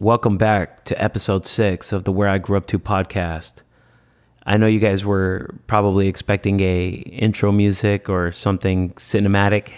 [0.00, 3.62] Welcome back to episode six of the Where I Grew Up to podcast.
[4.44, 9.72] I know you guys were probably expecting a intro music or something cinematic,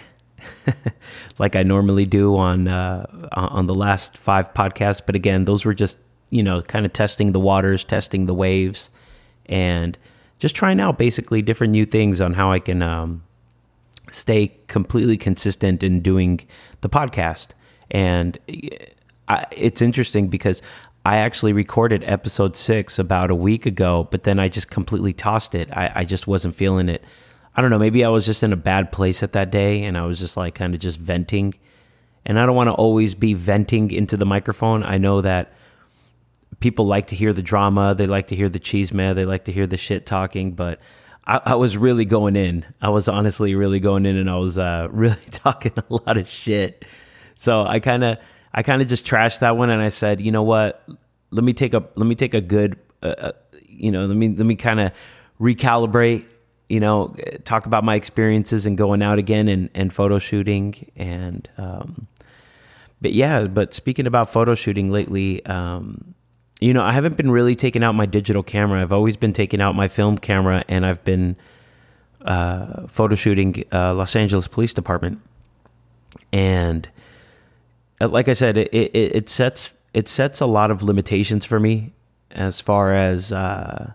[1.37, 5.01] like I normally do on uh, on the last five podcasts.
[5.05, 5.99] But again, those were just
[6.31, 8.89] you know kind of testing the waters, testing the waves,
[9.45, 9.97] and
[10.39, 13.23] just trying out basically different new things on how I can um,
[14.11, 16.39] stay completely consistent in doing
[16.81, 17.49] the podcast.
[17.91, 18.39] And
[19.27, 20.61] I, it's interesting because
[21.05, 25.53] I actually recorded episode six about a week ago, but then I just completely tossed
[25.53, 25.69] it.
[25.71, 27.03] I, I just wasn't feeling it.
[27.55, 27.79] I don't know.
[27.79, 30.35] Maybe I was just in a bad place at that day and I was just
[30.35, 31.53] like kind of just venting.
[32.25, 34.83] And I don't want to always be venting into the microphone.
[34.83, 35.53] I know that
[36.59, 39.45] people like to hear the drama, they like to hear the cheese man, they like
[39.45, 40.79] to hear the shit talking, but
[41.27, 42.65] I, I, was really going in.
[42.81, 46.27] I was honestly really going in and I was uh, really talking a lot of
[46.27, 46.83] shit.
[47.35, 48.17] So I kind of
[48.55, 50.87] I kind of just trashed that one and I said, you know what?
[51.29, 53.31] Let me take a let me take a good, uh, uh
[53.67, 54.91] you know, let me let me kind of
[55.39, 56.25] recalibrate.
[56.69, 61.47] You know, talk about my experiences and going out again and and photo shooting and.
[61.57, 62.07] Um,
[63.01, 66.15] but yeah, but speaking about photo shooting lately, um,
[66.59, 68.81] you know, I haven't been really taking out my digital camera.
[68.81, 71.35] I've always been taking out my film camera, and I've been
[72.23, 75.19] uh, photo shooting uh, Los Angeles Police Department.
[76.31, 76.89] And
[78.11, 81.93] like I said, it, it, it sets it sets a lot of limitations for me
[82.31, 83.93] as far as uh,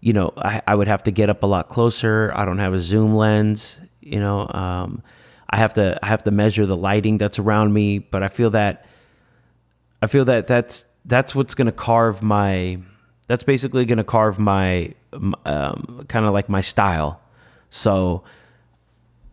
[0.00, 0.32] you know.
[0.36, 2.32] I, I would have to get up a lot closer.
[2.34, 3.78] I don't have a zoom lens.
[4.00, 5.02] You know, um,
[5.50, 7.98] I have to I have to measure the lighting that's around me.
[7.98, 8.86] But I feel that
[10.02, 12.78] I feel that that's that's what's going to carve my.
[13.26, 14.94] That's basically going to carve my
[15.44, 17.20] um, kind of like my style.
[17.70, 18.24] So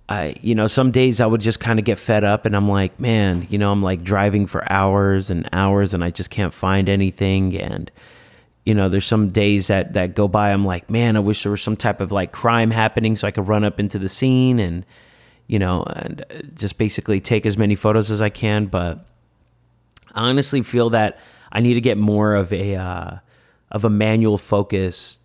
[0.07, 2.69] I, you know, some days I would just kind of get fed up and I'm
[2.69, 6.53] like, man, you know, I'm like driving for hours and hours and I just can't
[6.53, 7.59] find anything.
[7.59, 7.89] And,
[8.65, 10.51] you know, there's some days that, that go by.
[10.51, 13.31] I'm like, man, I wish there was some type of like crime happening so I
[13.31, 14.85] could run up into the scene and,
[15.47, 18.67] you know, and uh, just basically take as many photos as I can.
[18.67, 19.03] But
[20.13, 21.17] I honestly feel that
[21.51, 23.17] I need to get more of a, uh,
[23.71, 25.17] of a manual focus,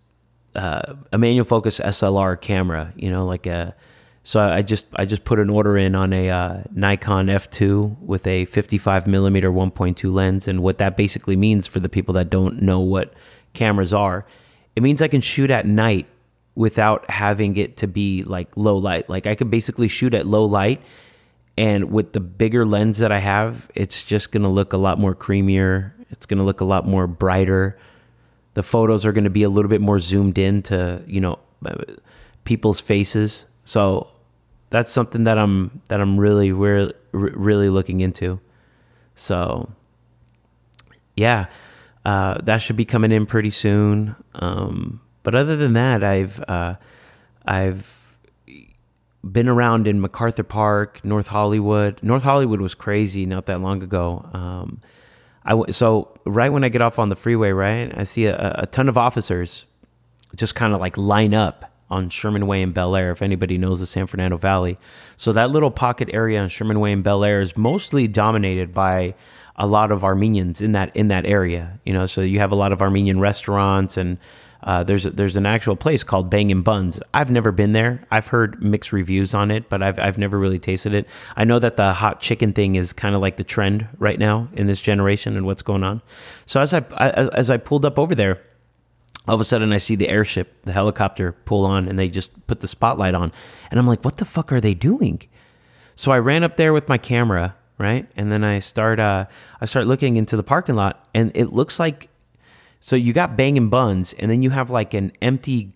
[0.55, 3.75] uh, a manual focus SLR camera, you know, like a,
[4.23, 8.27] so I just I just put an order in on a uh, Nikon F2 with
[8.27, 12.61] a 55 millimeter 1.2 lens, and what that basically means for the people that don't
[12.61, 13.13] know what
[13.53, 14.25] cameras are,
[14.75, 16.05] it means I can shoot at night
[16.53, 19.09] without having it to be like low light.
[19.09, 20.83] Like I could basically shoot at low light,
[21.57, 25.15] and with the bigger lens that I have, it's just gonna look a lot more
[25.15, 25.93] creamier.
[26.11, 27.75] It's gonna look a lot more brighter.
[28.53, 31.39] The photos are gonna be a little bit more zoomed in to you know
[32.43, 34.09] people's faces so
[34.69, 38.41] that's something that I'm that I'm really really really looking into.
[39.15, 39.71] So
[41.15, 41.45] yeah,
[42.03, 44.17] uh, that should be coming in pretty soon.
[44.35, 46.75] Um, but other than that, I've uh,
[47.45, 48.17] I've
[49.23, 51.97] been around in MacArthur Park, North Hollywood.
[52.03, 54.29] North Hollywood was crazy not that long ago.
[54.33, 54.81] Um,
[55.45, 58.65] I so right when I get off on the freeway, right, I see a, a
[58.65, 59.65] ton of officers
[60.35, 63.79] just kind of like line up on Sherman Way and Bel Air, if anybody knows
[63.79, 64.79] the San Fernando Valley.
[65.17, 69.13] So that little pocket area on Sherman Way and Bel Air is mostly dominated by
[69.57, 71.79] a lot of Armenians in that in that area.
[71.85, 74.17] You know, so you have a lot of Armenian restaurants and
[74.63, 76.99] uh, there's there's an actual place called Bangin' Buns.
[77.13, 78.03] I've never been there.
[78.11, 81.07] I've heard mixed reviews on it, but I've I've never really tasted it.
[81.35, 84.47] I know that the hot chicken thing is kind of like the trend right now
[84.53, 86.01] in this generation and what's going on.
[86.45, 86.79] So as I
[87.33, 88.41] as I pulled up over there,
[89.27, 92.47] all of a sudden I see the airship, the helicopter pull on and they just
[92.47, 93.31] put the spotlight on.
[93.69, 95.21] And I'm like, what the fuck are they doing?
[95.95, 98.09] So I ran up there with my camera, right?
[98.15, 99.25] And then I start uh
[99.59, 102.09] I start looking into the parking lot and it looks like
[102.79, 105.71] so you got Bangin' Buns and then you have like an empty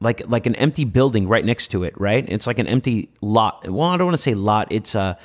[0.00, 2.24] like like an empty building right next to it, right?
[2.28, 3.68] It's like an empty lot.
[3.68, 4.68] Well, I don't want to say lot.
[4.70, 5.18] It's a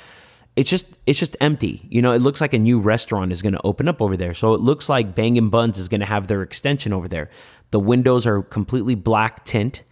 [0.56, 1.86] it's just it's just empty.
[1.88, 4.34] You know, it looks like a new restaurant is going to open up over there.
[4.34, 7.30] So it looks like Bangin' Buns is going to have their extension over there.
[7.70, 9.82] The windows are completely black tint.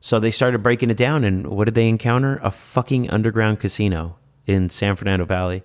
[0.00, 2.38] So they started breaking it down, and what did they encounter?
[2.42, 5.64] A fucking underground casino in San Fernando Valley.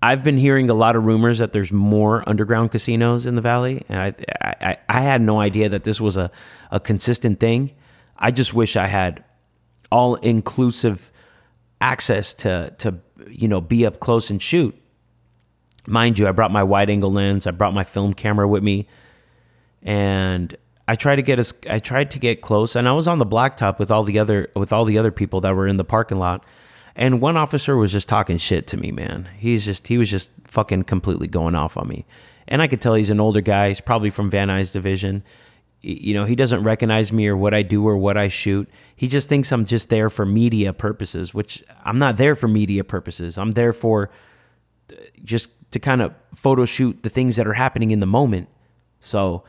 [0.00, 3.84] I've been hearing a lot of rumors that there's more underground casinos in the valley,
[3.88, 6.30] and I I, I had no idea that this was a,
[6.70, 7.72] a consistent thing.
[8.16, 9.22] I just wish I had
[9.90, 11.12] all inclusive
[11.80, 12.98] access to to
[13.28, 14.74] you know be up close and shoot.
[15.86, 18.86] Mind you, I brought my wide angle lens, I brought my film camera with me,
[19.82, 23.18] and I tried to get us I tried to get close, and I was on
[23.18, 25.84] the blacktop with all the other with all the other people that were in the
[25.84, 26.44] parking lot,
[26.96, 29.28] And one officer was just talking shit to me, man.
[29.38, 32.04] He's just he was just fucking completely going off on me.
[32.48, 33.68] And I could tell he's an older guy.
[33.68, 35.22] He's probably from Van Nuys division.
[35.80, 38.68] You know, he doesn't recognize me or what I do or what I shoot.
[38.96, 42.82] He just thinks I'm just there for media purposes, which I'm not there for media
[42.82, 43.38] purposes.
[43.38, 44.10] I'm there for
[44.90, 48.48] uh, just to kind of photo shoot the things that are happening in the moment.
[48.98, 49.44] So,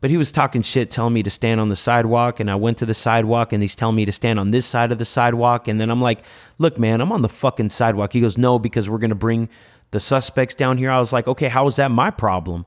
[0.00, 2.40] but he was talking shit, telling me to stand on the sidewalk.
[2.40, 4.90] And I went to the sidewalk and he's telling me to stand on this side
[4.90, 5.68] of the sidewalk.
[5.68, 6.20] And then I'm like,
[6.58, 8.14] look, man, I'm on the fucking sidewalk.
[8.14, 9.50] He goes, no, because we're going to bring
[9.90, 10.90] the suspects down here.
[10.90, 12.64] I was like, okay, how is that my problem?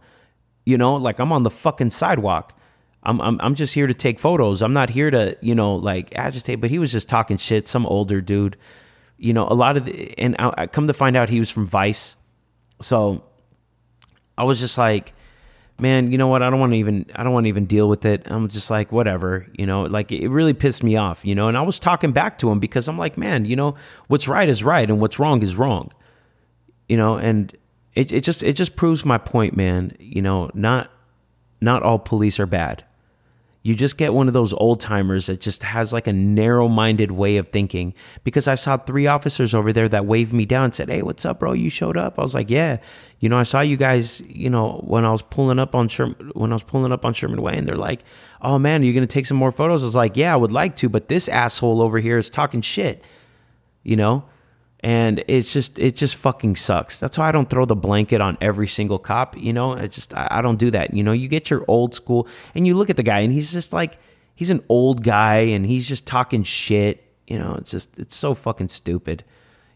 [0.66, 2.54] You know, like I'm on the fucking sidewalk.
[3.04, 4.62] I'm, I'm, I'm just here to take photos.
[4.62, 6.60] I'm not here to, you know, like agitate.
[6.60, 7.68] But he was just talking shit.
[7.68, 8.58] Some older dude,
[9.18, 11.50] you know, a lot of the, and I, I come to find out he was
[11.50, 12.16] from Vice.
[12.82, 13.24] So
[14.38, 15.14] I was just like,
[15.80, 16.44] man, you know what?
[16.44, 18.24] I don't want to even I don't want to even deal with it.
[18.26, 19.84] I'm just like whatever, you know.
[19.84, 21.48] Like it really pissed me off, you know.
[21.48, 23.76] And I was talking back to him because I'm like, man, you know,
[24.08, 25.92] what's right is right and what's wrong is wrong,
[26.90, 27.16] you know.
[27.16, 27.56] And
[27.96, 29.96] it it just it just proves my point, man.
[30.00, 30.92] You know, not
[31.62, 32.84] not all police are bad
[33.68, 37.12] you just get one of those old timers that just has like a narrow minded
[37.12, 37.94] way of thinking.
[38.24, 41.26] Because I saw three officers over there that waved me down and said, Hey, what's
[41.26, 41.52] up, bro?
[41.52, 42.18] You showed up.
[42.18, 42.78] I was like, Yeah.
[43.20, 46.32] You know, I saw you guys, you know, when I was pulling up on Sherman,
[46.34, 48.06] when I was pulling up on Sherman Way, and they're like,
[48.42, 49.84] Oh man, are you gonna take some more photos?
[49.84, 52.62] I was like, Yeah, I would like to, but this asshole over here is talking
[52.62, 53.04] shit.
[53.84, 54.24] You know?
[54.82, 57.00] And it's just it just fucking sucks.
[57.00, 59.74] That's why i don't throw the blanket on every single cop you know?
[59.74, 61.14] It just I, I, don't do that you know?
[61.14, 63.98] You get your old school and you look at the guy and he's just like
[64.36, 67.56] he's an old guy and he's just talking shit you know?
[67.60, 69.24] It's just it's so fucking stupid.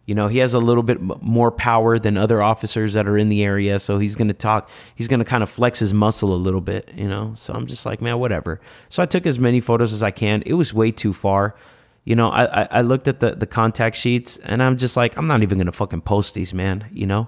[0.06, 3.30] You know he has a little bit more power than other officers that are in
[3.30, 6.34] the area so he's going to talk he's going to kind of flex his muscle
[6.34, 7.34] a little bit you know?
[7.36, 8.62] So i'm just like man whatever.
[8.90, 10.44] So i took as many photos as i can.
[10.46, 11.56] It was way too far
[12.04, 15.28] you know, I, I looked at the, the contact sheets and I'm just like, I'm
[15.28, 16.90] not even gonna fucking post these, man.
[16.92, 17.28] You know,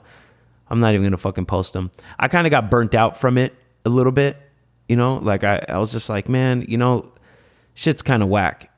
[0.67, 1.91] I'm not even gonna fucking post them.
[2.17, 3.53] I kind of got burnt out from it
[3.85, 4.37] a little bit.
[4.89, 7.11] You know, like I, I was just like, man, you know,
[7.75, 8.71] shit's kind of whack.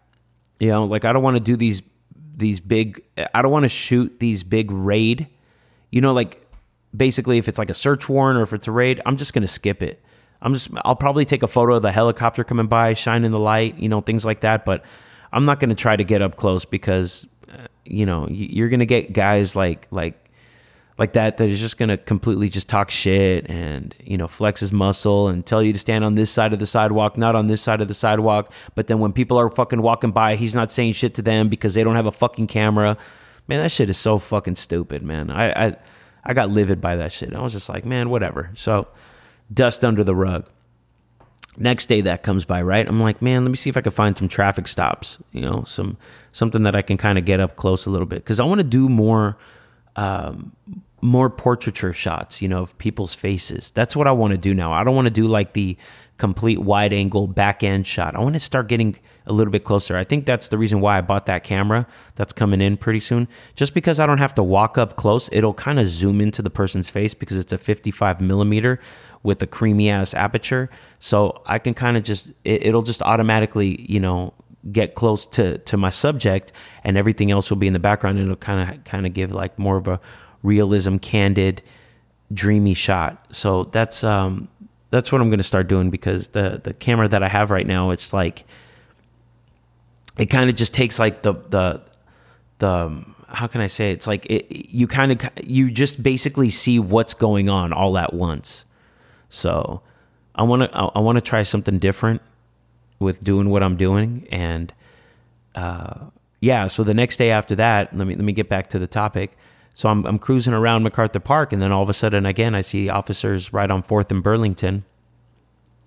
[0.60, 1.82] You know, like I don't want to do these
[2.36, 3.02] these big.
[3.34, 5.28] I don't want to shoot these big raid.
[5.92, 6.42] You know, like
[6.96, 9.48] basically if it's like a search warrant or if it's a raid, I'm just gonna
[9.48, 10.04] skip it.
[10.42, 13.80] I'm just I'll probably take a photo of the helicopter coming by, shining the light,
[13.80, 14.66] you know, things like that.
[14.66, 14.84] But
[15.36, 18.80] I'm not going to try to get up close because uh, you know you're going
[18.80, 20.18] to get guys like like
[20.98, 24.62] like that that is just going to completely just talk shit and you know flex
[24.62, 27.48] his muscle and tell you to stand on this side of the sidewalk not on
[27.48, 28.52] this side of the sidewalk.
[28.76, 31.74] But then when people are fucking walking by he's not saying shit to them because
[31.74, 32.98] they don't have a fucking camera.
[33.50, 35.30] Man that shit is so fucking stupid man.
[35.30, 35.76] I i,
[36.24, 37.36] I got livid by that shit.
[37.36, 38.52] I was just like man whatever.
[38.56, 38.88] So
[39.54, 40.50] dust under the rug
[41.58, 42.88] next day that comes by right?
[42.88, 45.64] I'm like man let me see if i can find some traffic stops you know
[45.66, 45.98] some
[46.32, 48.24] something that i can kind of get up close a little bit.
[48.24, 49.38] Because i want to do more
[49.96, 50.52] um,
[51.02, 53.72] more portraiture shots you know of people's faces.
[53.72, 54.74] That's what i want to do now.
[54.74, 55.78] I don't want to do like the
[56.18, 58.16] complete wide angle back end shot.
[58.16, 59.98] I want to start getting a little bit closer.
[59.98, 63.28] I think that's the reason why i bought that camera that's coming in pretty soon.
[63.56, 66.50] Just because i don't have to walk up close it'll kind of zoom into the
[66.50, 68.80] person's face because it's a 55 millimeter
[69.26, 70.70] with a creamy ass aperture.
[71.00, 74.34] So I can kind of just, it, it'll just automatically, you know,
[74.72, 76.52] get close to, to my subject
[76.84, 78.18] and everything else will be in the background.
[78.18, 80.00] And it'll kind of, kind of give like more of a
[80.44, 81.62] realism, candid,
[82.32, 83.26] dreamy shot.
[83.32, 84.48] So that's, um,
[84.92, 87.68] that's what I'm going to start doing because the, the camera that I have right
[87.68, 88.46] now, it's like,
[90.18, 91.82] it kind of just takes like the, the,
[92.60, 93.94] the, how can I say it?
[93.94, 98.14] it's like it, you kind of you just basically see what's going on all at
[98.14, 98.66] once.
[99.30, 99.82] So
[100.36, 102.22] I want to I want to try something different
[103.00, 104.74] with doing what I'm doing and
[105.56, 106.06] uh,
[106.42, 108.88] yeah, so the next day after that, let me let me get back to the
[108.88, 109.38] topic.
[109.74, 112.62] So I'm I'm cruising around MacArthur Park and then all of a sudden again I
[112.62, 114.84] see officers right on 4th and Burlington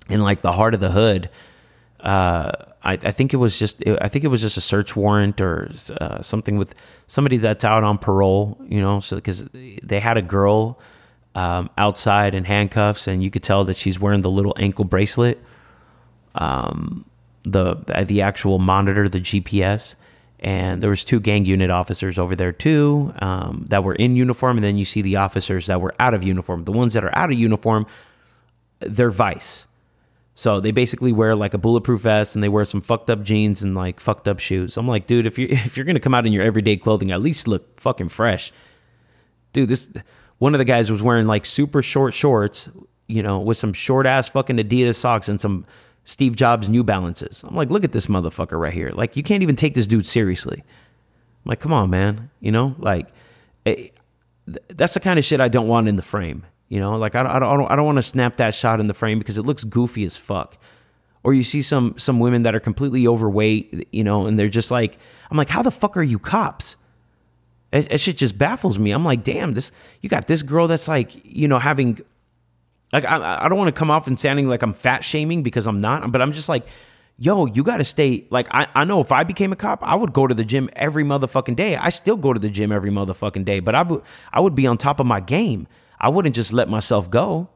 [0.09, 1.31] in like the heart of the hood.
[2.01, 2.53] Uh,
[2.83, 5.71] I, I think it was just I think it was just a search warrant or
[6.01, 6.75] uh, something with
[7.07, 10.79] somebody that's out on parole, you know, so because they had a girl
[11.35, 15.43] um, outside in handcuffs, and you could tell that she's wearing the little ankle bracelet,
[16.35, 17.05] um,
[17.45, 19.95] the the actual monitor, the GPS.
[20.41, 24.57] And there was two gang unit officers over there too um, that were in uniform,
[24.57, 26.65] and then you see the officers that were out of uniform.
[26.65, 27.87] The ones that are out of uniform,
[28.81, 29.67] they're vice.
[30.39, 33.61] So they basically wear like a bulletproof vest and they wear some fucked up jeans
[33.61, 34.77] and like fucked up shoes.
[34.77, 37.21] I'm like, dude, if you if you're gonna come out in your everyday clothing, at
[37.21, 38.53] least look fucking fresh.
[39.53, 39.91] Dude, this
[40.39, 42.69] one of the guys was wearing like super short shorts,
[43.07, 45.67] you know, with some short ass fucking Adidas socks and some
[46.05, 47.45] Steve Jobs New Balances.
[47.47, 48.91] I'm like, look at this motherfucker right here.
[48.95, 50.63] Like, you can't even take this dude seriously.
[50.65, 52.31] I'm like, come on, man.
[52.41, 53.09] You know, like
[53.67, 53.99] eh, it,
[54.69, 56.45] that's the kind of shit I don't want in the frame.
[56.69, 58.87] You know, like I don't, I don't, I don't want to snap that shot in
[58.87, 60.59] the frame because it looks goofy as fuck.
[61.25, 64.71] Or you see some some women that are completely overweight, you know, and they're just
[64.71, 64.99] like,
[65.31, 66.77] I'm like, how the fuck are you cops?
[67.73, 68.93] It, it shit just baffles me.
[68.93, 72.01] I'm like, damn, this you got this girl that's like, you know, having
[72.93, 75.67] like I, I don't want to come off and sounding like I'm fat shaming because
[75.67, 76.67] I'm not, but I'm just like,
[77.19, 78.27] yo, you got to stay.
[78.31, 80.71] Like, I, I know if I became a cop, I would go to the gym
[80.75, 81.77] every motherfucking day.
[81.77, 84.67] I still go to the gym every motherfucking day, but I would, I would be
[84.67, 85.67] on top of my game.
[86.01, 87.49] I wouldn't just let myself go.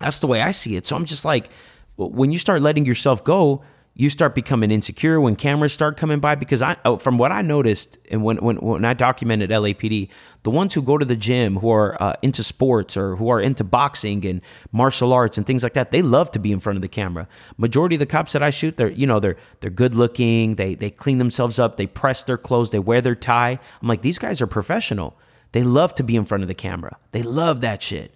[0.00, 0.86] That's the way I see it.
[0.86, 1.50] So I'm just like,
[1.96, 3.62] when you start letting yourself go,
[4.00, 7.42] you start becoming insecure when cameras start coming by because I oh, from what I
[7.42, 10.08] noticed and when when when I documented LAPD
[10.42, 13.42] the ones who go to the gym who are uh, into sports or who are
[13.42, 14.40] into boxing and
[14.72, 17.28] martial arts and things like that they love to be in front of the camera.
[17.58, 20.74] Majority of the cops that I shoot they're you know they're they're good looking they
[20.74, 23.58] they clean themselves up they press their clothes they wear their tie.
[23.82, 25.14] I'm like these guys are professional.
[25.52, 26.96] They love to be in front of the camera.
[27.12, 28.14] They love that shit.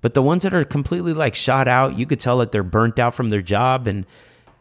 [0.00, 2.98] But the ones that are completely like shot out you could tell that they're burnt
[2.98, 4.06] out from their job and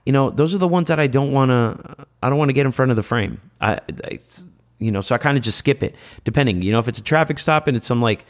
[0.07, 2.07] you know, those are the ones that I don't want to.
[2.23, 3.41] I don't want to get in front of the frame.
[3.59, 3.73] I,
[4.05, 4.19] I
[4.79, 5.95] you know, so I kind of just skip it.
[6.23, 8.25] Depending, you know, if it's a traffic stop and it's some like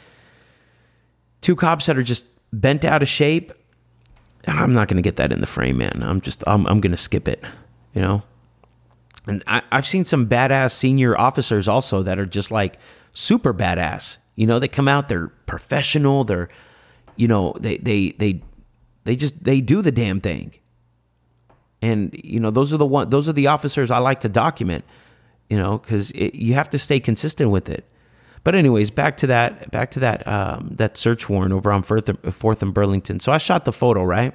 [1.40, 3.52] two cops that are just bent out of shape,
[4.48, 6.02] I'm not going to get that in the frame, man.
[6.02, 7.44] I'm just, I'm, I'm going to skip it.
[7.94, 8.22] You know,
[9.28, 12.80] and I, I've seen some badass senior officers also that are just like
[13.12, 14.16] super badass.
[14.34, 16.48] You know, they come out, they're professional, they're,
[17.14, 18.42] you know, they they they
[19.04, 20.54] they just they do the damn thing
[21.80, 24.84] and you know those are the one those are the officers I like to document
[25.48, 27.84] you know because you have to stay consistent with it.
[28.44, 32.10] But anyways back to that back to that um, that search warrant over on fourth,
[32.34, 33.20] fourth and Burlington.
[33.20, 34.34] So I shot the photo right?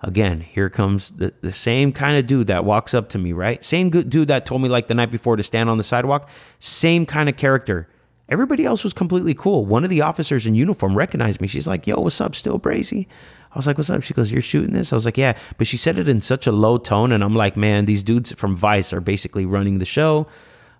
[0.00, 3.64] Again here comes the, the same kind of dude that walks up to me right?
[3.64, 6.28] Same good dude that told me like the night before to stand on the sidewalk.
[6.60, 7.88] Same kind of character.
[8.28, 9.66] Everybody else was completely cool.
[9.66, 11.48] One of the officers in uniform recognized me.
[11.48, 12.34] She's like yo what's up?
[12.34, 13.06] Still brazy
[13.54, 14.02] I was like, what's up?
[14.02, 14.92] She goes, you're shooting this?
[14.92, 15.38] I was like, yeah.
[15.58, 17.12] But she said it in such a low tone.
[17.12, 20.26] And I'm like, man, these dudes from Vice are basically running the show.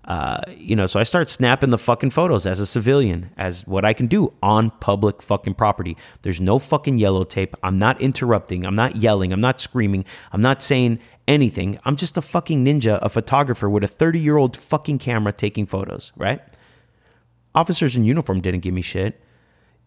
[0.07, 3.85] Uh, you know, so I start snapping the fucking photos as a civilian, as what
[3.85, 5.97] I can do on public fucking property.
[6.23, 7.57] There's no fucking yellow tape.
[7.63, 8.67] I'm not interrupting.
[8.67, 9.33] I'm not yelling.
[9.33, 10.05] I'm not screaming.
[10.33, 11.79] I'm not saying anything.
[11.85, 15.65] I'm just a fucking ninja, a photographer with a 30 year old fucking camera taking
[15.65, 16.43] photos, right?
[17.55, 19.23] Officers in uniform didn't give me shit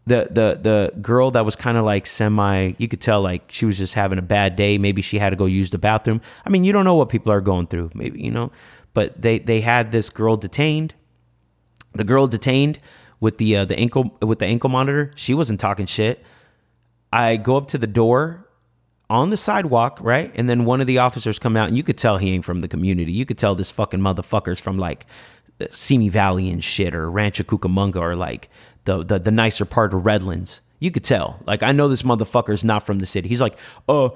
[0.07, 3.65] the the the girl that was kind of like semi you could tell like she
[3.65, 4.77] was just having a bad day.
[4.77, 6.21] Maybe she had to go use the bathroom.
[6.45, 8.51] I mean you don't know what people are going through maybe you know?
[8.93, 10.95] But they they had this girl detained.
[11.93, 12.79] The girl detained
[13.19, 15.11] with the uh, the ankle with the ankle monitor.
[15.15, 16.23] She wasn't talking shit.
[17.11, 18.47] I go up to the door
[19.09, 20.31] on the sidewalk right?
[20.35, 22.61] And then one of the officers come out and you could tell he ain't from
[22.61, 23.11] the community.
[23.11, 25.05] You could tell this fucking motherfucker's from like
[25.71, 28.49] Simi Valley and shit or Rancho Cucamonga or like
[28.87, 30.61] the, the the nicer part of Redlands.
[30.79, 31.39] You could tell.
[31.45, 33.27] Like I know this motherfucker's not from the city.
[33.27, 34.09] He's like, uh,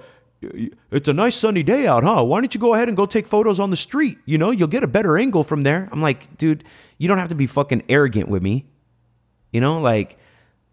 [0.92, 2.24] it's a nice sunny day out, huh?
[2.24, 4.18] Why don't you go ahead and go take photos on the street?
[4.26, 5.90] You know, you'll get a better angle from there.
[5.92, 6.64] I'm like, dude,
[6.98, 8.66] you don't have to be fucking arrogant with me.
[9.52, 10.18] You know, like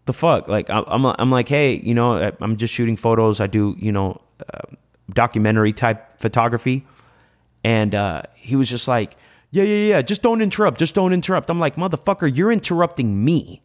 [0.05, 0.47] the fuck.
[0.47, 3.39] Like I'm, I'm like, hey, you know, I'm just shooting photos.
[3.39, 4.21] I do, you know,
[4.53, 4.75] uh,
[5.13, 6.87] documentary type photography,
[7.63, 9.17] and uh, he was just like,
[9.51, 10.01] yeah, yeah, yeah.
[10.01, 10.79] Just don't interrupt.
[10.79, 11.49] Just don't interrupt.
[11.49, 13.61] I'm like, motherfucker, you're interrupting me.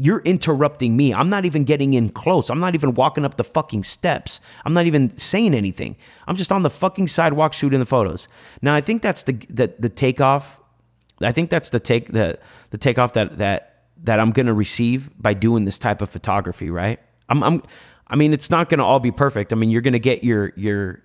[0.00, 1.12] You're interrupting me.
[1.12, 2.50] I'm not even getting in close.
[2.50, 4.40] I'm not even walking up the fucking steps.
[4.64, 5.96] I'm not even saying anything.
[6.28, 8.28] I'm just on the fucking sidewalk shooting the photos.
[8.62, 10.60] Now I think that's the the, the takeoff.
[11.20, 12.38] I think that's the take the
[12.70, 16.70] the takeoff that that that I'm gonna receive by doing this type of photography.
[16.70, 17.00] Right?
[17.28, 17.62] I'm I'm.
[18.06, 19.52] I mean, it's not gonna all be perfect.
[19.52, 21.02] I mean, you're gonna get your your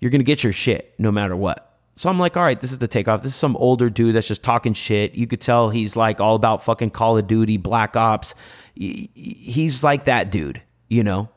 [0.00, 1.67] you're gonna get your shit no matter what.
[1.98, 3.22] So I'm like, all right, this is the takeoff.
[3.22, 5.16] This is some older dude that's just talking shit.
[5.16, 8.36] You could tell he's like all about fucking Call of Duty, Black Ops.
[8.76, 11.28] He's like that dude, you know?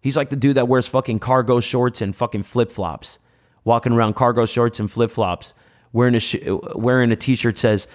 [0.00, 3.18] He's like the dude that wears fucking cargo shorts and fucking flip flops,
[3.62, 5.52] walking around cargo shorts and flip flops,
[5.92, 6.36] wearing a sh-
[6.74, 7.86] wearing a t-shirt says,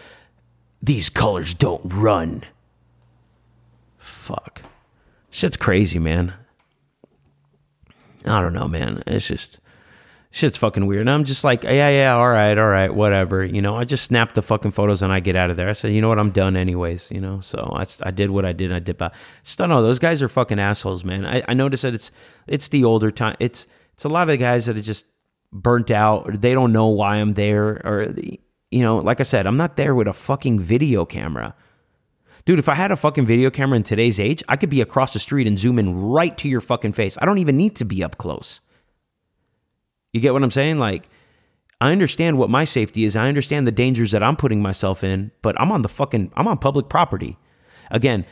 [0.80, 2.44] "These colors don't run."
[3.98, 4.62] Fuck,
[5.32, 6.34] shit's crazy, man.
[8.26, 9.02] I don't know, man.
[9.08, 9.58] It's just
[10.32, 11.02] shit's fucking weird.
[11.02, 13.44] And I'm just like, yeah, yeah, all right, all right, whatever.
[13.44, 15.70] You know, I just snap the fucking photos and I get out of there.
[15.70, 17.12] I said, you know what, I'm done anyways.
[17.12, 18.72] You know, so I, I did what I did.
[18.72, 18.98] I did.
[18.98, 19.84] But just don't know.
[19.84, 21.26] Those guys are fucking assholes, man.
[21.26, 22.12] I, I noticed that it's
[22.48, 23.36] it's the older time.
[23.40, 25.06] It's it's a lot of the guys that are just
[25.52, 26.42] burnt out.
[26.42, 28.16] They don't know why I'm there, or
[28.72, 31.56] you know, like I said, I'm not there with a fucking video camera.
[32.46, 35.14] Dude, if I had a fucking video camera in today's age, I could be across
[35.14, 37.18] the street and zoom in right to your fucking face.
[37.22, 38.62] I don't even need to be up close.
[40.14, 40.78] You get what I'm saying?
[40.78, 41.10] Like,
[41.80, 43.16] I understand what my safety is.
[43.16, 46.48] I understand the dangers that I'm putting myself in, but I'm on the fucking, I'm
[46.48, 47.38] on public property.
[47.90, 48.26] Again,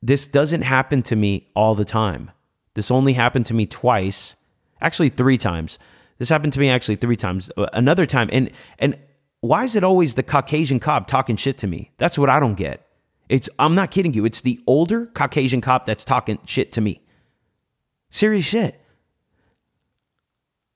[0.00, 2.30] this doesn't happen to me all the time.
[2.74, 4.34] This only happened to me twice,
[4.80, 5.78] actually three times.
[6.18, 7.50] This happened to me actually three times.
[7.56, 8.98] Uh, another time, and and
[9.40, 11.90] why is it always the Caucasian cop talking shit to me?
[11.98, 12.86] That's what I don't get.
[13.28, 14.24] It's I'm not kidding you.
[14.24, 17.02] It's the older Caucasian cop that's talking shit to me.
[18.10, 18.80] Serious shit.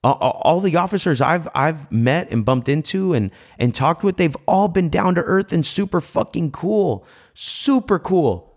[0.01, 4.69] All, the officers I've I've met and bumped into and and talked with, they've all
[4.69, 8.55] been down to earth and super fucking cool, super cool.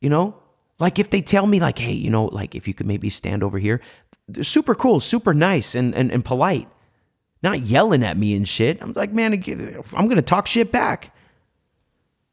[0.00, 0.36] You know,
[0.78, 3.42] like if they tell me like, hey, you know, like if you could maybe stand
[3.42, 3.82] over here,
[4.40, 6.68] super cool, super nice and and, and polite,
[7.42, 8.80] not yelling at me and shit.
[8.80, 11.14] I'm like, man, I'm gonna talk shit back.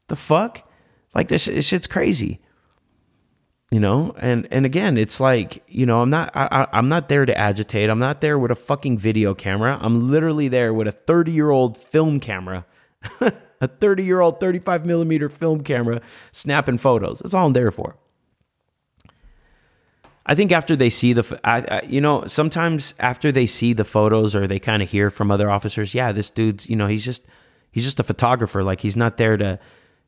[0.08, 0.66] The fuck,
[1.14, 2.40] like this, this shit's crazy
[3.70, 4.14] you know?
[4.18, 7.90] And and again it's like you know i'm not I, i'm not there to agitate.
[7.90, 9.78] I'm not there with a fucking video camera.
[9.80, 12.64] I'm literally there with a 30 year old film camera
[13.60, 16.00] a 30 year old 35 millimeter film camera
[16.32, 17.20] snapping photos.
[17.20, 17.96] That's all i'm there for.
[20.28, 23.84] I think after they see the I, I, you know sometimes after they see the
[23.84, 27.04] photos or they kind of hear from other officers yeah this dude's you know he's
[27.04, 27.22] just
[27.76, 28.64] he's just a photographer.
[28.64, 29.58] Like he's not there to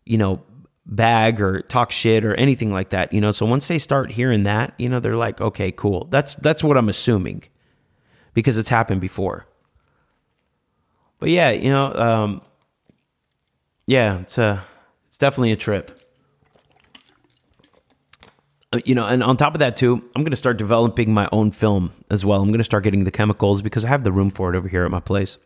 [0.06, 0.42] you know
[0.88, 3.30] bag or talk shit or anything like that, you know.
[3.30, 6.06] So once they start hearing that, you know, they're like, okay, cool.
[6.10, 7.44] That's that's what I'm assuming
[8.34, 9.46] because it's happened before.
[11.18, 12.42] But yeah, you know, um,
[13.86, 14.64] yeah, it's a
[15.08, 15.94] it's definitely a trip.
[18.72, 21.28] Uh, you know, and on top of that too, I'm going to start developing my
[21.32, 22.40] own film as well.
[22.40, 24.68] I'm going to start getting the chemicals because I have the room for it over
[24.68, 25.38] here at my place.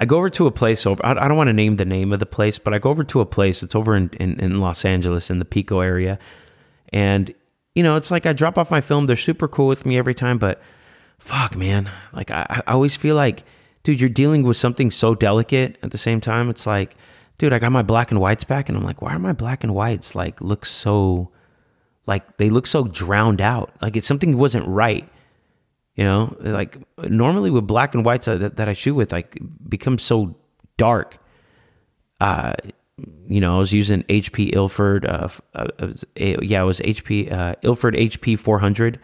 [0.00, 1.04] I go over to a place over.
[1.04, 3.20] I, don't want to name the name of the place, but I go over to
[3.20, 3.64] a place.
[3.64, 6.20] It's over in, in, in Los Angeles in the Pico area,
[6.92, 7.34] and
[7.74, 9.06] you know, it's like I drop off my film.
[9.06, 10.62] They're super cool with me every time, but
[11.18, 13.42] fuck, man, like I, I always feel like,
[13.82, 16.48] dude, you're dealing with something so delicate at the same time.
[16.48, 16.96] It's like,
[17.38, 19.64] dude, I got my black and whites back, and I'm like, why are my black
[19.64, 21.32] and whites like look so,
[22.06, 23.72] like they look so drowned out?
[23.82, 25.08] Like it's something wasn't right.
[25.98, 29.36] You know, like normally with black and whites that, that I shoot with, like
[29.68, 30.36] become so
[30.76, 31.18] dark.
[32.20, 32.52] Uh,
[33.26, 35.04] you know, I was using HP Ilford.
[35.04, 35.66] Uh, uh,
[36.14, 39.00] yeah, it was HP uh, Ilford HP 400.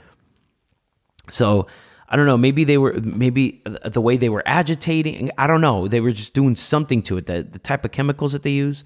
[1.31, 1.67] So
[2.09, 2.37] I don't know.
[2.37, 5.33] Maybe they were maybe the way they were agitating.
[5.37, 5.89] I don't know.
[5.89, 7.27] They were just doing something to it.
[7.27, 8.85] The the type of chemicals that they use.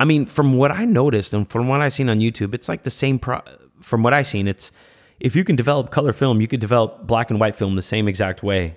[0.00, 2.82] I mean, from what I noticed and from what I've seen on YouTube, it's like
[2.82, 3.20] the same.
[3.20, 3.42] Pro-
[3.80, 4.72] from what I've seen, it's
[5.24, 8.08] if you can develop color film, you could develop black and white film the same
[8.08, 8.76] exact way.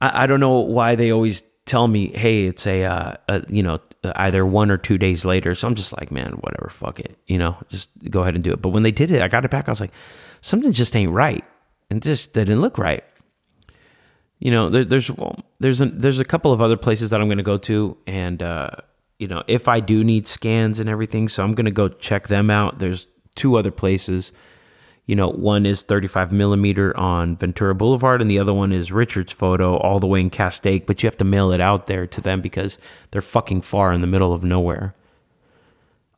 [0.00, 3.62] I, I don't know why they always tell me, hey, it's a, uh, a, you
[3.62, 5.54] know, either one or two days later.
[5.54, 8.50] So I'm just like, man, whatever, fuck it, you know, just go ahead and do
[8.50, 8.62] it.
[8.62, 9.68] But when they did it, I got it back.
[9.68, 9.92] I was like,
[10.40, 11.44] something just ain't right,
[11.90, 13.04] and just didn't look right.
[14.38, 17.28] You know, there, there's well, there's a, there's a couple of other places that I'm
[17.28, 18.70] going to go to, and uh,
[19.18, 22.28] you know, if I do need scans and everything, so I'm going to go check
[22.28, 22.78] them out.
[22.78, 24.32] There's two other places
[25.10, 29.32] you know, one is 35 millimeter on Ventura Boulevard, and the other one is Richard's
[29.32, 32.20] photo all the way in Castaic, but you have to mail it out there to
[32.20, 32.78] them because
[33.10, 34.94] they're fucking far in the middle of nowhere.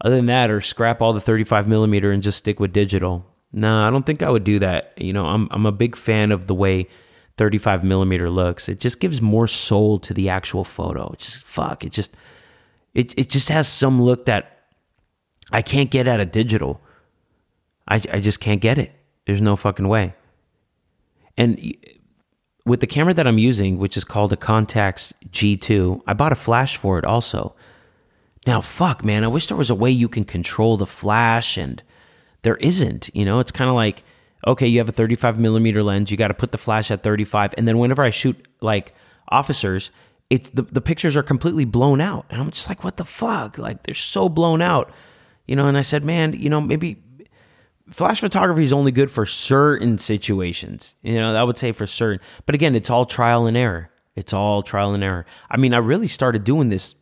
[0.04, 3.24] Other than that, or scrap all the 35 millimeter and just stick with digital.
[3.50, 4.92] No, I don't think I would do that.
[4.98, 6.86] You know, I'm I'm a big fan of the way
[7.38, 8.68] 35 millimeter looks.
[8.68, 11.12] It just gives more soul to the actual photo.
[11.14, 11.82] It just fuck.
[11.82, 12.14] It just
[12.92, 14.64] it it just has some look that
[15.50, 16.82] I can't get out of digital.
[17.88, 18.92] I, I just can't get it.
[19.26, 20.14] There's no fucking way.
[21.36, 21.74] And
[22.64, 26.36] with the camera that I'm using, which is called a Contax G2, I bought a
[26.36, 27.54] flash for it also.
[28.46, 31.82] Now, fuck, man, I wish there was a way you can control the flash, and
[32.42, 33.14] there isn't.
[33.14, 34.02] You know, it's kind of like,
[34.46, 37.54] okay, you have a 35 millimeter lens, you got to put the flash at 35,
[37.56, 38.94] and then whenever I shoot like
[39.28, 39.90] officers,
[40.28, 43.58] it's the, the pictures are completely blown out, and I'm just like, what the fuck?
[43.58, 44.92] Like they're so blown out,
[45.46, 45.68] you know.
[45.68, 47.02] And I said, man, you know, maybe
[47.90, 50.94] flash photography is only good for certain situations.
[51.02, 52.20] You know, I would say for certain.
[52.46, 53.90] But again, it's all trial and error.
[54.14, 55.26] It's all trial and error.
[55.50, 56.94] I mean, I really started doing this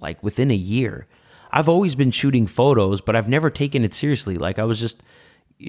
[0.00, 1.06] like within a year.
[1.50, 4.36] I've always been shooting photos, but I've never taken it seriously.
[4.36, 5.02] Like I was just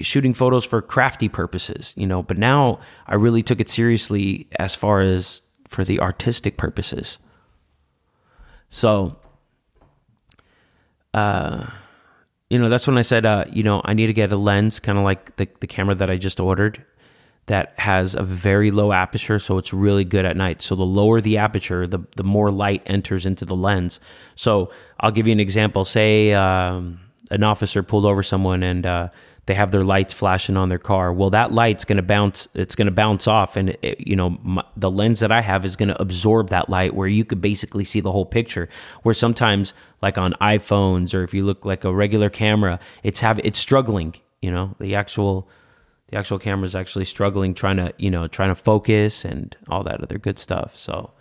[0.02, 4.74] shooting photos for crafty purposes, you know, but now I really took it seriously as
[4.74, 7.18] far as for the artistic purposes.
[8.68, 9.16] So
[11.14, 11.70] uh
[12.50, 14.80] you know, that's when I said, uh, you know, I need to get a lens,
[14.80, 16.84] kind of like the, the camera that I just ordered,
[17.46, 20.62] that has a very low aperture, so it's really good at night.
[20.62, 24.00] So the lower the aperture, the the more light enters into the lens.
[24.34, 25.84] So I'll give you an example.
[25.84, 29.08] Say, um, an officer pulled over someone and uh,
[29.46, 31.12] they have their lights flashing on their car.
[31.12, 32.48] Well, that light's going to bounce.
[32.54, 35.64] It's going to bounce off, and it, you know my, the lens that I have
[35.64, 38.68] is going to absorb that light, where you could basically see the whole picture.
[39.02, 43.38] Where sometimes, like on iPhones, or if you look like a regular camera, it's have
[43.44, 44.16] it's struggling.
[44.42, 45.48] You know, the actual
[46.08, 49.84] the actual camera is actually struggling, trying to you know trying to focus and all
[49.84, 50.76] that other good stuff.
[50.76, 51.12] So,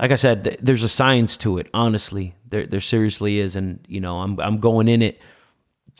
[0.00, 1.68] like I said, th- there's a science to it.
[1.74, 5.20] Honestly, there there seriously is, and you know I'm I'm going in it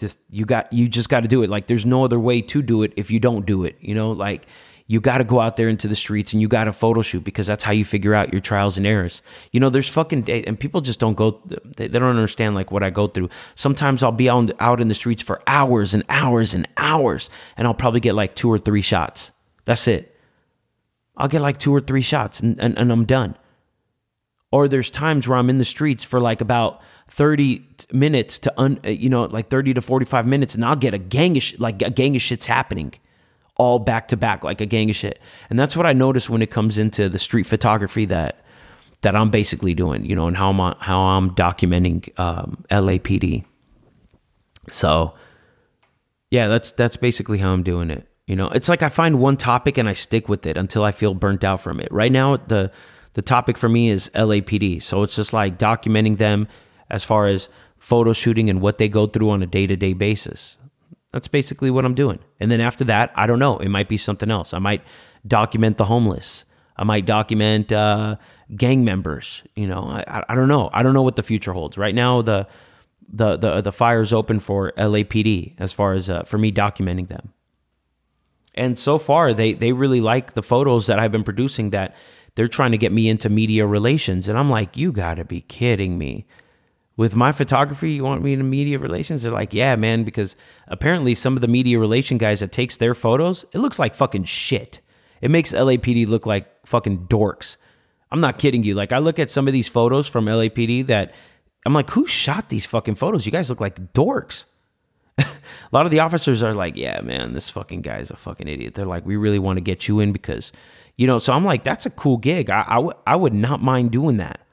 [0.00, 1.50] just you got you just got to do it.
[1.50, 4.12] Like there's no other way to do it if you don't do it you know?
[4.12, 4.46] Like
[4.86, 7.22] you got to go out there into the streets and you got to photo shoot
[7.22, 9.22] because that's how you figure out your trials and errors.
[9.52, 12.70] You know there's fucking day, and people just don't go they, they don't understand like
[12.70, 13.28] what i go through.
[13.54, 17.66] Sometimes i'll be out, out in the streets for hours and hours and hours and
[17.66, 19.30] i'll probably get like two or three shots.
[19.64, 20.16] That's it.
[21.16, 23.36] I'll get like two or three shots and, and, and i'm done.
[24.52, 26.80] Or there's times where i'm in the streets for like about
[27.10, 30.94] 30 minutes to un, uh, you know like 30 to 45 minutes and I'll get
[30.94, 32.94] a gang of sh- like a gang of shit's happening
[33.60, 35.20] all back to back like a gang of shit.
[35.50, 38.42] And that's what I notice when it comes into the street photography that
[39.02, 43.44] that I'm basically doing, you know, and how I'm how I'm documenting um, LAPD.
[44.70, 45.14] So
[46.30, 48.08] yeah, that's that's basically how I'm doing it.
[48.26, 50.92] You know, it's like I find one topic and I stick with it until I
[50.92, 51.92] feel burnt out from it.
[51.92, 52.72] Right now the
[53.12, 54.82] the topic for me is LAPD.
[54.82, 56.48] So it's just like documenting them
[56.90, 57.48] as far as
[57.78, 60.56] photo shooting and what they go through on a day to day basis.
[61.12, 62.20] That's basically what I'm doing.
[62.38, 63.58] And then after that, I don't know.
[63.58, 64.54] It might be something else.
[64.54, 64.82] I might
[65.26, 66.44] document the homeless.
[66.76, 68.16] I might document uh,
[68.56, 69.42] gang members.
[69.56, 70.70] You know, I, I don't know.
[70.72, 71.76] I don't know what the future holds.
[71.76, 72.46] Right now, the
[73.12, 77.32] the the the is open for LAPD as far as uh, for me documenting them.
[78.54, 81.70] And so far, they they really like the photos that I've been producing.
[81.70, 81.94] That
[82.34, 85.40] they're trying to get me into media relations, and I'm like, you got to be
[85.40, 86.26] kidding me
[87.00, 89.22] with my photography, you want me in media relations?
[89.22, 90.36] They're like, yeah, man, because
[90.68, 94.24] apparently some of the media relation guys that takes their photos, it looks like fucking
[94.24, 94.82] shit.
[95.22, 97.56] It makes LAPD look like fucking dorks.
[98.12, 98.74] I'm not kidding you.
[98.74, 101.14] Like I look at some of these photos from LAPD that
[101.64, 103.24] I'm like, who shot these fucking photos?
[103.24, 104.44] You guys look like dorks.
[105.18, 105.26] a
[105.72, 108.74] lot of the officers are like, yeah, man, this fucking guy is a fucking idiot.
[108.74, 110.52] They're like, we really want to get you in because,
[110.98, 112.50] you know, so I'm like, that's a cool gig.
[112.50, 114.46] I, I, w- I would not mind doing that.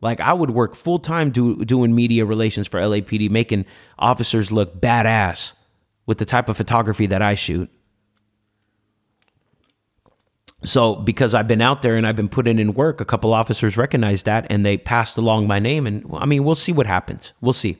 [0.00, 3.66] Like I would work full time do, doing media relations for LAPD, making
[3.98, 5.52] officers look badass
[6.06, 7.70] with the type of photography that I shoot.
[10.62, 13.76] So because I've been out there and I've been putting in work, a couple officers
[13.76, 15.86] recognized that and they passed along my name.
[15.86, 17.32] And I mean, we'll see what happens.
[17.40, 17.78] We'll see.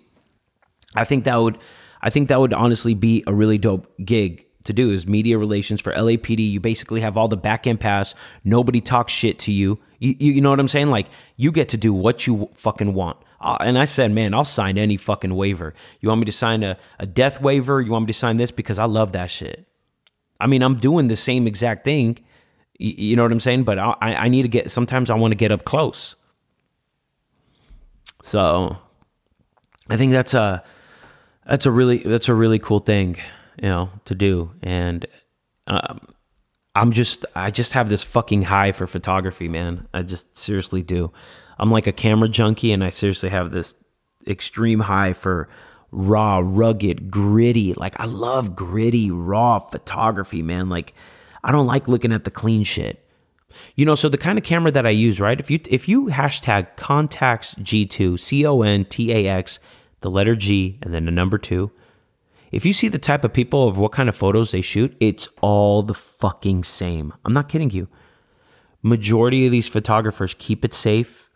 [0.95, 1.59] I think that would,
[2.01, 5.81] I think that would honestly be a really dope gig to do is media relations
[5.81, 6.53] for LAPD.
[6.53, 8.15] You basically have all the back end pass.
[8.45, 9.79] Nobody talks shit to you.
[9.99, 10.89] You, you know what I'm saying?
[10.89, 13.17] Like you get to do what you fucking want.
[13.41, 15.73] Uh, and I said, man, I'll sign any fucking waiver.
[16.01, 17.81] You want me to sign a, a death waiver?
[17.81, 18.51] You want me to sign this?
[18.51, 19.67] Because I love that shit.
[20.39, 22.19] I mean, I'm doing the same exact thing.
[22.79, 23.65] You, you know what I'm saying?
[23.65, 26.17] But I, I need to get, sometimes I want to get up close.
[28.23, 28.77] So
[29.89, 30.63] I think that's a,
[31.47, 33.17] that's a really, that's a really cool thing,
[33.61, 34.53] you know, to do.
[34.63, 35.07] And,
[35.67, 36.01] um,
[36.75, 39.89] I'm just I just have this fucking high for photography, man.
[39.93, 41.13] I just seriously do.
[41.59, 43.75] I'm like a camera junkie and I seriously have this
[44.27, 45.49] extreme high for
[45.91, 47.75] raw, rugged, gritty.
[47.75, 50.69] Like I love gritty, raw photography, man.
[50.69, 50.95] Like
[51.43, 53.05] I don't like looking at the clean shit.
[53.75, 55.39] You know, so the kind of camera that I use, right?
[55.39, 59.59] If you if you hashtag Contax G2, C O N T A X,
[60.03, 61.71] the letter G and then the number 2,
[62.51, 65.29] if you see the type of people of what kind of photos they shoot, it's
[65.41, 67.13] all the fucking same.
[67.25, 67.89] I'm not kidding you.
[68.83, 71.31] Majority of these photographers keep it safe.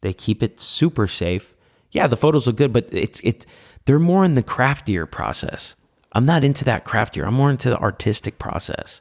[0.00, 1.54] They keep it super safe.
[1.90, 3.46] Yeah, the photos look good, but it's it
[3.84, 5.74] they're more in the craftier process.
[6.12, 7.26] I'm not into that craftier.
[7.26, 9.00] I'm more into the artistic process.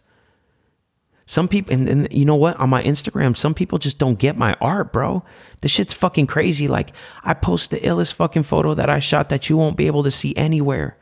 [1.26, 2.58] Some people, and, and, you know what?
[2.58, 5.26] On my Instagram, some people just don't get my art, bro.
[5.60, 6.70] This shit's fucking crazy.
[6.70, 10.04] Like, I post the illest fucking photo that I shot that you won't be able
[10.04, 10.98] to see anywhere.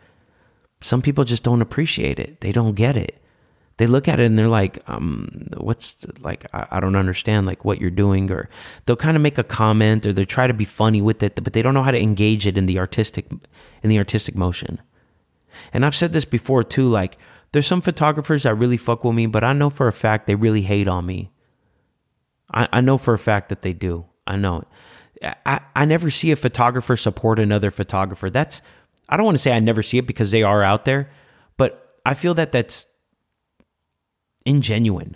[0.86, 2.42] Some people just don't appreciate it.
[2.42, 3.20] They don't get it.
[3.78, 7.66] They look at it and they're like, um, what's like, I, I don't understand like
[7.66, 8.30] what you're doing.
[8.30, 8.50] Or
[8.86, 11.54] they'll kind of make a comment or they try to be funny with it, but
[11.54, 13.26] they don't know how to engage it in the artistic,
[13.82, 14.80] in the artistic motion.
[15.74, 17.18] And I've said this before too, like
[17.52, 20.36] there's some photographers that really fuck with me, but I know for a fact they
[20.36, 21.32] really hate on me.
[22.54, 24.06] I, I know for a fact that they do.
[24.28, 25.36] I know it.
[25.48, 28.30] I, I never see a photographer support another photographer.
[28.30, 28.62] That's
[29.10, 31.10] I don't want to say I never see it because they are out there,
[31.58, 32.88] but I feel that that's
[34.46, 35.16] ingenuine.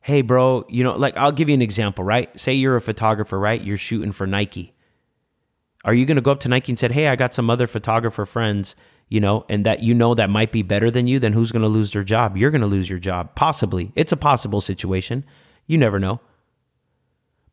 [0.00, 2.38] Hey, bro, you know, like I'll give you an example, right?
[2.38, 3.60] Say you're a photographer, right?
[3.60, 4.74] You're shooting for Nike.
[5.84, 7.66] Are you going to go up to Nike and said, "Hey, I got some other
[7.66, 8.74] photographer friends,
[9.08, 11.62] you know, and that you know that might be better than you?" Then who's going
[11.62, 12.36] to lose their job?
[12.36, 13.92] You're going to lose your job, possibly.
[13.94, 15.24] It's a possible situation.
[15.66, 16.20] You never know.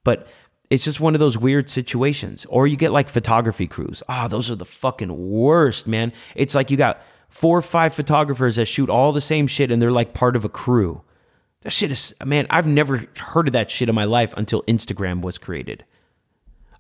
[0.03, 0.27] But
[0.71, 2.45] it's just one of those weird situations.
[2.49, 4.01] Or you get like photography crews.
[4.07, 6.13] Ah, oh, those are the fucking worst, man.
[6.34, 9.81] It's like you got four or five photographers that shoot all the same shit and
[9.81, 11.01] they're like part of a crew.
[11.63, 15.21] That shit is, man, I've never heard of that shit in my life until Instagram
[15.21, 15.84] was created.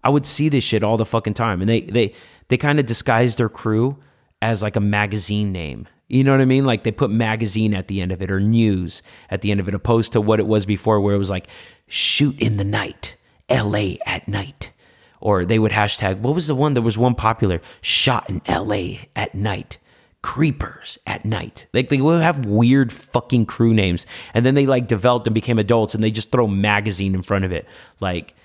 [0.05, 1.59] I would see this shit all the fucking time.
[1.59, 2.15] And they they
[2.47, 3.97] they kind of disguise their crew
[4.41, 5.85] as like a magazine name.
[6.07, 6.65] You know what I mean?
[6.65, 9.67] Like they put magazine at the end of it or news at the end of
[9.67, 11.47] it, opposed to what it was before, where it was like
[11.87, 13.15] shoot in the night,
[13.51, 14.71] LA at night.
[15.19, 16.73] Or they would hashtag, what was the one?
[16.73, 19.77] There was one popular shot in LA at night
[20.21, 21.67] creepers at night.
[21.73, 24.05] Like they will have weird fucking crew names.
[24.33, 27.45] And then they like developed and became adults and they just throw magazine in front
[27.45, 27.67] of it.
[27.99, 28.35] Like,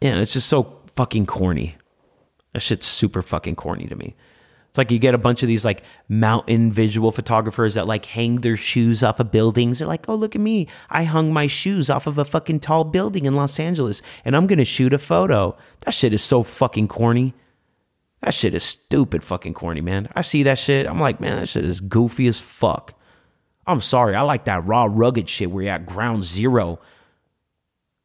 [0.00, 1.76] yeah, it's just so fucking corny.
[2.52, 4.16] That shit's super fucking corny to me.
[4.70, 8.36] It's like you get a bunch of these like mountain visual photographers that like hang
[8.36, 9.80] their shoes off of buildings.
[9.80, 10.68] They're like, oh, look at me.
[10.88, 14.46] I hung my shoes off of a fucking tall building in Los Angeles and I'm
[14.46, 15.56] going to shoot a photo.
[15.80, 17.34] That shit is so fucking corny.
[18.22, 20.08] That shit is stupid fucking corny, man.
[20.14, 20.86] I see that shit.
[20.86, 22.94] I'm like, man, that shit is goofy as fuck.
[23.66, 24.14] I'm sorry.
[24.14, 26.78] I like that raw, rugged shit where you're at ground zero.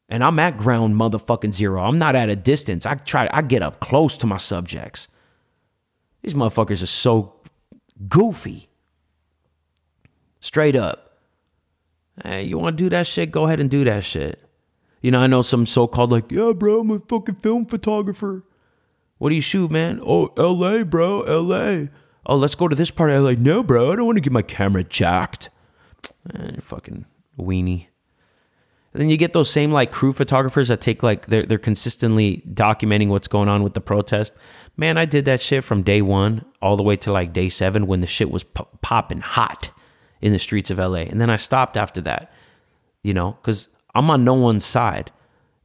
[0.08, 1.80] And I'm at ground motherfucking zero.
[1.80, 2.86] I'm not at a distance.
[2.86, 5.06] I try, I get up close to my subjects.
[6.26, 7.34] These motherfuckers are so
[8.08, 8.68] goofy.
[10.40, 11.20] Straight up.
[12.22, 13.30] Hey, you want to do that shit?
[13.30, 14.42] Go ahead and do that shit.
[15.00, 18.44] You know, I know some so called, like, yeah, bro, I'm a fucking film photographer.
[19.18, 20.00] What do you shoot, man?
[20.04, 21.90] Oh, LA, bro, LA.
[22.26, 23.34] Oh, let's go to this part of LA.
[23.38, 25.50] No, bro, I don't want to get my camera jacked.
[26.34, 27.04] Eh, fucking
[27.38, 27.86] weenie.
[28.92, 32.42] And then you get those same like crew photographers that take like they're they're consistently
[32.50, 34.32] documenting what's going on with the protest.
[34.76, 37.86] Man, I did that shit from day one all the way to like day seven
[37.86, 39.70] when the shit was p- popping hot
[40.20, 42.30] in the streets of LA, and then I stopped after that.
[43.02, 45.12] You know, because I'm on no one's side.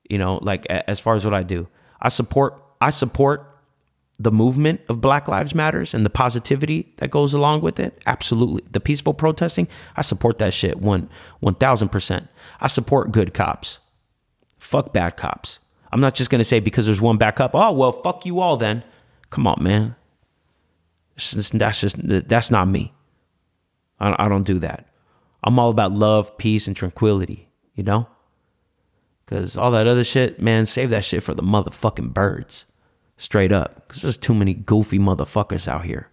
[0.10, 1.68] You know, like as far as what I do,
[2.02, 3.48] I support I support
[4.20, 8.00] the movement of Black Lives Matters and the positivity that goes along with it.
[8.06, 8.64] Absolutely.
[8.70, 12.28] The peaceful protesting, I support that shit one one thousand percent.
[12.60, 13.80] I support good cops.
[14.60, 15.60] Fuck bad cops.
[15.92, 18.58] I'm not just gonna say because there's one back up, oh well fuck you all
[18.58, 18.84] then.
[19.32, 19.96] Come on, man.
[21.16, 21.96] That's just
[22.30, 22.94] that's not me.
[24.00, 24.88] I, I don't do that.
[25.44, 28.08] I'm all about love, peace, and tranquility, you know?
[29.26, 32.66] Because all that other shit, man, save that shit for the motherfucking birds
[33.18, 36.10] straight up because there's too many goofy motherfuckers out here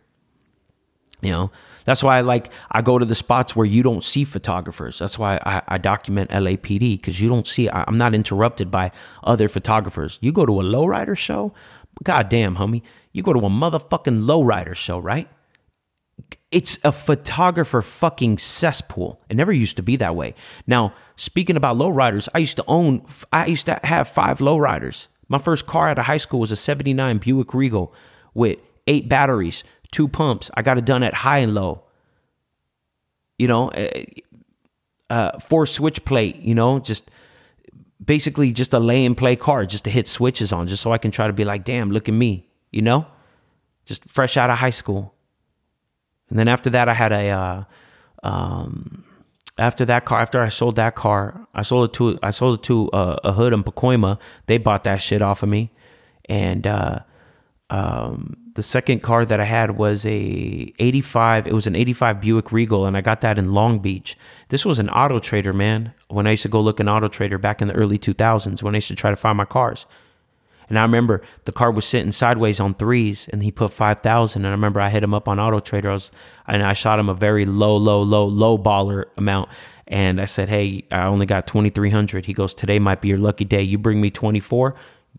[1.22, 1.50] you know
[1.84, 5.18] that's why i like i go to the spots where you don't see photographers that's
[5.18, 8.92] why i, I document lapd because you don't see I, i'm not interrupted by
[9.24, 11.54] other photographers you go to a lowrider show
[12.04, 12.82] god damn homie
[13.18, 15.28] you go to a motherfucking lowrider show right
[16.50, 19.20] it's a photographer fucking cesspool.
[19.28, 20.34] It never used to be that way.
[20.66, 25.08] Now, speaking about lowriders, I used to own, I used to have five lowriders.
[25.28, 27.94] My first car out of high school was a 79 Buick Regal
[28.32, 30.50] with eight batteries, two pumps.
[30.54, 31.84] I got it done at high and low.
[33.38, 34.04] You know, eh,
[35.10, 37.10] uh, four switch plate, you know, just
[38.02, 40.98] basically just a lay and play car just to hit switches on, just so I
[40.98, 43.06] can try to be like, damn, look at me, you know,
[43.84, 45.14] just fresh out of high school.
[46.28, 47.64] And then after that, I had a, uh,
[48.22, 49.04] um,
[49.58, 52.62] after that car, after I sold that car, I sold it to I sold it
[52.64, 54.18] to uh, a hood in Pacoima.
[54.46, 55.72] They bought that shit off of me,
[56.26, 57.00] and uh,
[57.70, 61.48] um, the second car that I had was a '85.
[61.48, 64.16] It was an '85 Buick Regal, and I got that in Long Beach.
[64.48, 65.92] This was an Auto Trader, man.
[66.08, 68.74] When I used to go look in Auto Trader back in the early 2000s, when
[68.74, 69.86] I used to try to find my cars.
[70.68, 74.44] And I remember the car was sitting sideways on threes, and he put five thousand.
[74.44, 75.90] And I remember I hit him up on Auto Trader.
[75.90, 76.10] I was,
[76.46, 79.48] and I shot him a very low, low, low, low baller amount.
[79.86, 82.26] And I said, "Hey, I only got twenty three hundred.
[82.26, 83.62] He goes, "Today might be your lucky day.
[83.62, 84.74] You bring me twenty four,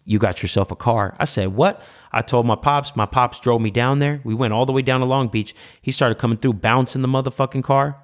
[0.06, 1.82] you got yourself a car." I said, "What?"
[2.12, 2.96] I told my pops.
[2.96, 4.22] My pops drove me down there.
[4.24, 5.56] We went all the way down to Long Beach.
[5.82, 7.98] He started coming through, bouncing the motherfucking car.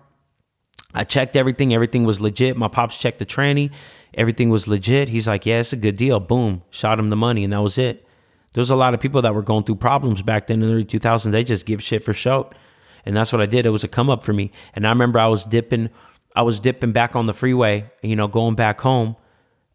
[0.95, 1.73] I checked everything.
[1.73, 2.57] Everything was legit.
[2.57, 3.69] My pops checked the tranny.
[4.13, 5.09] Everything was legit.
[5.09, 6.19] He's like, yeah, it's a good deal.
[6.19, 6.63] Boom.
[6.71, 8.07] Shot him the money, and that was it.
[8.53, 10.73] There was a lot of people that were going through problems back then in the
[10.73, 11.29] early 2000s.
[11.31, 12.49] They just give shit for show.
[13.05, 13.65] And that's what I did.
[13.65, 14.51] It was a come up for me.
[14.73, 15.89] And I remember I was dipping,
[16.37, 19.17] I was dipping back on the freeway, you know, going back home.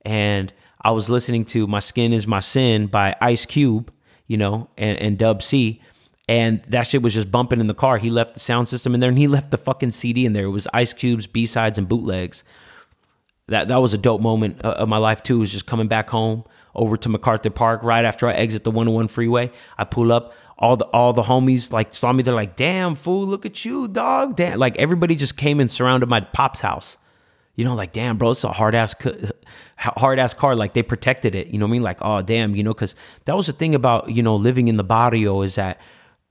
[0.07, 3.93] And I was listening to My Skin Is My Sin by Ice Cube,
[4.27, 5.83] you know, and, and Dub C
[6.31, 7.99] and that shit was just bumping in the car.
[7.99, 10.45] He left the sound system in there and he left the fucking CD in there.
[10.45, 12.45] It was Ice Cube's B sides and bootlegs.
[13.49, 15.41] That that was a dope moment uh, of my life too.
[15.41, 19.09] Was just coming back home over to MacArthur Park right after I exit the 101
[19.09, 19.51] freeway.
[19.77, 20.33] I pull up.
[20.57, 22.23] All the all the homies like saw me.
[22.23, 26.09] They're like, "Damn fool, look at you, dog!" Damn, like everybody just came and surrounded
[26.09, 26.99] my pop's house.
[27.57, 28.95] You know, like, damn, bro, it's a hard ass,
[29.79, 30.55] hard ass car.
[30.55, 31.47] Like they protected it.
[31.47, 31.83] You know what I mean?
[31.83, 34.77] Like, oh, damn, you know, because that was the thing about you know living in
[34.77, 35.81] the barrio is that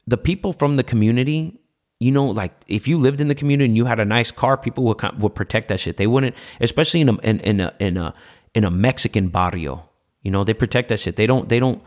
[0.10, 1.60] the people from the community
[2.00, 4.56] you know, like if you lived in the community and you had a nice car,
[4.56, 5.98] people would would protect that shit.
[5.98, 8.14] They wouldn't, especially in a in, in a in a
[8.56, 9.90] in a Mexican barrio.
[10.24, 11.18] You know, they protect that shit.
[11.18, 11.82] They don't they don't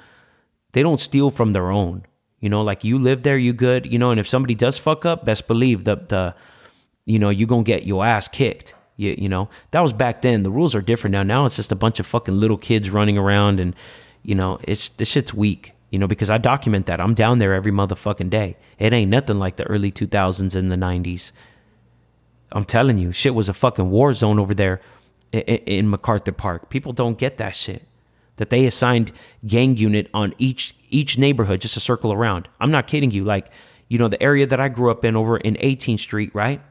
[0.72, 2.04] they don't steal from their own.
[2.40, 3.90] You know, like you live there, you good.
[3.90, 6.34] You know, and if somebody does fuck up, best believe the the
[7.06, 8.74] you know you gonna get your ass kicked.
[8.96, 10.42] You you know that was back then.
[10.42, 11.22] The rules are different now.
[11.22, 13.74] Now it's just a bunch of fucking little kids running around, and
[14.22, 17.02] you know it's this shit's weak you know, because I document that.
[17.02, 18.56] I'm down there every motherfucking day.
[18.78, 21.32] It ain't nothing like the early 2000s and the 90s.
[22.50, 24.80] I'm telling you, shit was a fucking war zone over there
[25.32, 26.70] in MacArthur Park.
[26.70, 27.82] People don't get that shit.
[28.36, 29.12] That they assigned
[29.46, 32.48] gang unit on each each neighborhood just to circle around.
[32.58, 33.24] I'm not kidding you.
[33.24, 33.50] Like,
[33.88, 36.62] you know, the area that I grew up in over in 18th Street, right?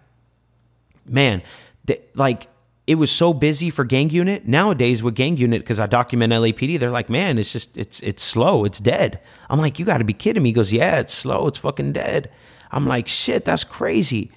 [1.06, 1.44] Man,
[1.86, 2.48] the, like
[2.88, 4.48] it was so busy for gang unit.
[4.48, 8.24] Nowadays with gang unit, because I document LAPD, they're like, man, it's just it's it's
[8.24, 9.20] slow, it's dead.
[9.50, 10.50] I'm like, you got to be kidding me.
[10.50, 12.32] He goes, yeah, it's slow, it's fucking dead.
[12.72, 14.32] I'm like, shit, that's crazy.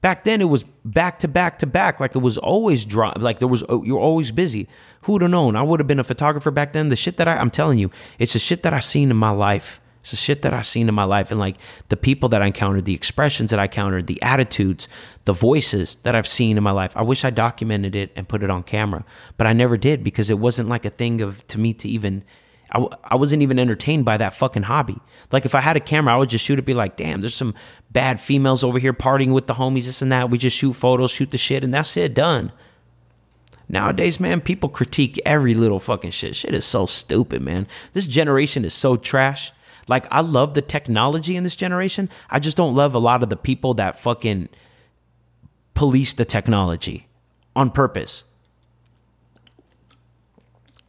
[0.00, 3.12] Back then it was back to back to back, like it was always dry.
[3.16, 4.68] Like there was, you're always busy.
[5.02, 5.54] Who would have known?
[5.54, 6.88] I would have been a photographer back then.
[6.88, 9.30] The shit that I, I'm telling you, it's the shit that I seen in my
[9.30, 11.56] life it's the shit that I've seen in my life and like
[11.88, 14.88] the people that I encountered, the expressions that I encountered, the attitudes,
[15.24, 16.92] the voices that I've seen in my life.
[16.96, 19.04] I wish I documented it and put it on camera,
[19.36, 22.24] but I never did because it wasn't like a thing of to me to even.
[22.74, 24.98] I, I wasn't even entertained by that fucking hobby.
[25.30, 27.34] Like if I had a camera, I would just shoot it, be like, damn, there's
[27.34, 27.54] some
[27.90, 30.30] bad females over here partying with the homies, this and that.
[30.30, 32.50] We just shoot photos, shoot the shit, and that's it, done.
[33.68, 36.34] Nowadays, man, people critique every little fucking shit.
[36.34, 37.66] Shit is so stupid, man.
[37.92, 39.52] This generation is so trash.
[39.88, 42.08] Like I love the technology in this generation.
[42.30, 44.48] I just don't love a lot of the people that fucking
[45.74, 47.08] police the technology
[47.56, 48.24] on purpose.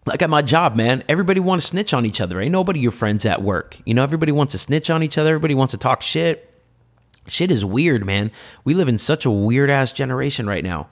[0.06, 2.42] Like at my job, man, everybody wants to snitch on each other.
[2.42, 3.78] Ain't nobody your friends at work.
[3.86, 5.30] You know, everybody wants to snitch on each other.
[5.30, 6.50] Everybody wants to talk shit.
[7.28, 8.32] Shit is weird, man.
[8.66, 10.90] We live in such a weird ass generation right now.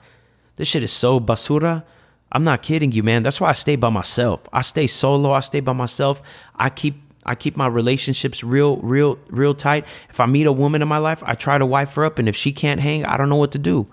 [0.56, 1.84] This shit is so basura.
[2.30, 3.22] I'm not kidding you, man.
[3.22, 4.40] That's why I stay by myself.
[4.50, 5.32] I stay solo.
[5.32, 6.22] I stay by myself.
[6.56, 9.84] I keep I keep my relationships real, real, real tight.
[10.10, 12.28] If I meet a woman in my life, I try to wife her up, and
[12.28, 13.86] if she can't hang, I don't know what to do.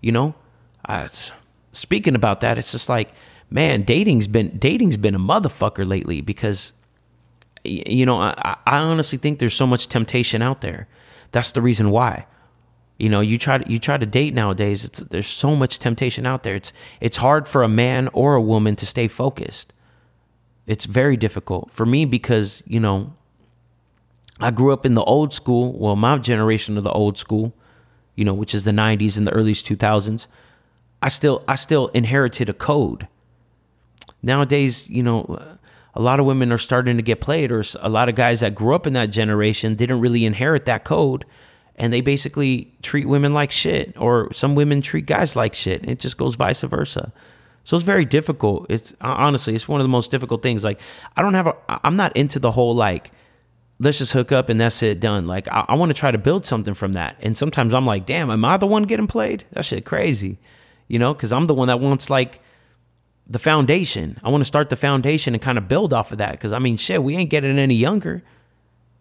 [0.00, 0.34] You know,
[0.86, 1.08] I,
[1.72, 3.12] speaking about that, it's just like,
[3.50, 6.72] man, dating's been dating's been a motherfucker lately because,
[7.64, 10.88] you know, I, I honestly think there's so much temptation out there.
[11.30, 12.26] That's the reason why.
[12.98, 14.88] You know, you try to you try to date nowadays.
[14.88, 16.56] There's so much temptation out there.
[16.56, 19.72] It's it's hard for a man or a woman to stay focused
[20.66, 23.14] it's very difficult for me because, you know,
[24.40, 27.54] I grew up in the old school, well, my generation of the old school,
[28.14, 30.26] you know, which is the 90s and the early 2000s.
[31.00, 33.08] I still I still inherited a code.
[34.22, 35.58] Nowadays, you know,
[35.94, 38.54] a lot of women are starting to get played or a lot of guys that
[38.54, 41.24] grew up in that generation didn't really inherit that code
[41.76, 45.88] and they basically treat women like shit or some women treat guys like shit.
[45.88, 47.12] It just goes vice versa.
[47.64, 48.66] So it's very difficult.
[48.68, 50.64] It's uh, honestly, it's one of the most difficult things.
[50.64, 50.80] Like,
[51.16, 53.12] I don't have a, I'm not into the whole like,
[53.78, 55.26] let's just hook up and that's it done.
[55.26, 57.16] Like, I, I want to try to build something from that.
[57.20, 59.44] And sometimes I'm like, damn, am I the one getting played?
[59.52, 60.38] That shit crazy,
[60.88, 61.14] you know?
[61.14, 62.40] Because I'm the one that wants like
[63.28, 64.18] the foundation.
[64.24, 66.32] I want to start the foundation and kind of build off of that.
[66.32, 68.24] Because I mean, shit, we ain't getting any younger,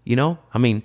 [0.04, 0.38] you know?
[0.54, 0.84] I mean,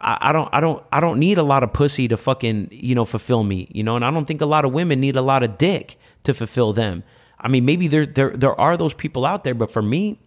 [0.00, 3.04] I don't, I don't, I don't need a lot of pussy to fucking, you know,
[3.04, 3.96] fulfill me, you know?
[3.96, 6.72] And I don't think a lot of women need a lot of dick to fulfill
[6.72, 7.02] them.
[7.38, 10.18] I mean, maybe there there there are those people out there, but for me,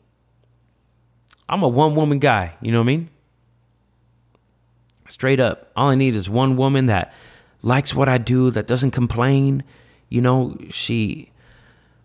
[1.49, 2.53] I'm a one woman guy.
[2.61, 3.09] You know what I mean?
[5.09, 7.13] Straight up, all I need is one woman that
[7.61, 9.63] likes what I do, that doesn't complain.
[10.07, 11.31] You know, she,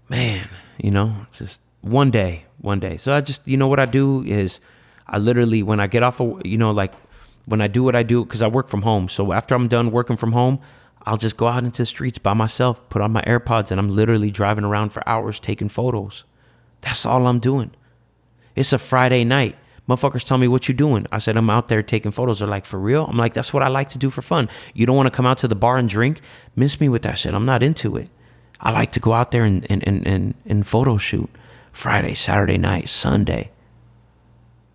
[0.09, 2.97] man, you know, just one day, one day.
[2.97, 4.59] So I just, you know, what I do is
[5.07, 6.93] I literally, when I get off of, you know, like
[7.45, 9.09] when I do what I do, because I work from home.
[9.09, 10.59] So after I'm done working from home,
[11.07, 13.95] I'll just go out into the streets by myself, put on my AirPods, and I'm
[13.95, 16.25] literally driving around for hours taking photos.
[16.81, 17.71] That's all I'm doing.
[18.57, 19.57] It's a Friday night.
[19.89, 21.07] Motherfuckers tell me what you doing.
[21.13, 22.41] I said I'm out there taking photos.
[22.41, 23.05] They're like, for real?
[23.05, 24.49] I'm like, that's what I like to do for fun.
[24.75, 26.21] You don't want to come out to the bar and drink?
[26.57, 27.35] Miss me with that shit.
[27.35, 28.09] I'm not into it.
[28.61, 31.31] I like to go out there and and, and, and, and photo shoot.
[31.71, 33.51] Friday, Saturday night, Sunday.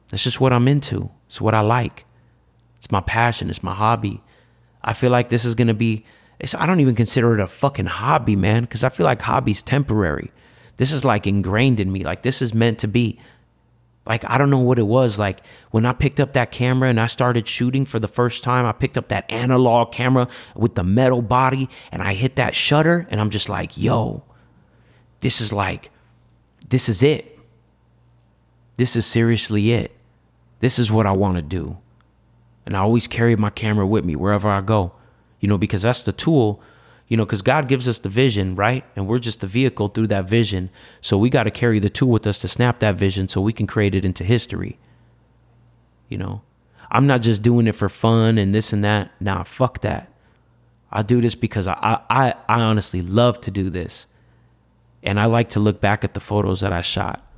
[0.09, 1.09] That's just what I'm into.
[1.27, 2.05] It's what I like.
[2.77, 3.49] It's my passion.
[3.49, 4.21] It's my hobby.
[4.83, 6.05] I feel like this is gonna be
[6.41, 9.61] it's, I don't even consider it a fucking hobby, man, because I feel like hobby's
[9.61, 10.31] temporary.
[10.77, 12.03] This is like ingrained in me.
[12.03, 13.19] Like this is meant to be.
[14.07, 15.19] Like I don't know what it was.
[15.19, 18.65] Like when I picked up that camera and I started shooting for the first time,
[18.65, 23.07] I picked up that analog camera with the metal body and I hit that shutter
[23.11, 24.23] and I'm just like, yo,
[25.19, 25.91] this is like,
[26.67, 27.37] this is it.
[28.77, 29.95] This is seriously it.
[30.61, 31.77] This is what I want to do.
[32.65, 34.93] And I always carry my camera with me wherever I go,
[35.41, 36.63] you know, because that's the tool
[37.11, 38.85] you know, because God gives us the vision, right?
[38.95, 40.69] And we're just the vehicle through that vision.
[41.01, 43.51] So we got to carry the tool with us to snap that vision so we
[43.51, 44.79] can create it into history.
[46.07, 46.41] You know,
[46.89, 49.11] I'm not just doing it for fun and this and that.
[49.19, 50.09] Nah, fuck that.
[50.89, 54.05] I do this because I, I, I honestly love to do this.
[55.03, 57.29] And I like to look back at the photos that I shot.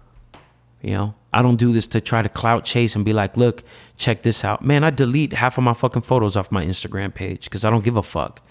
[0.83, 3.63] You know, I don't do this to try to clout chase and be like, look,
[3.97, 4.63] check this out.
[4.63, 7.83] Man, I delete half of my fucking photos off my Instagram page because I don't
[7.83, 8.41] give a fuck.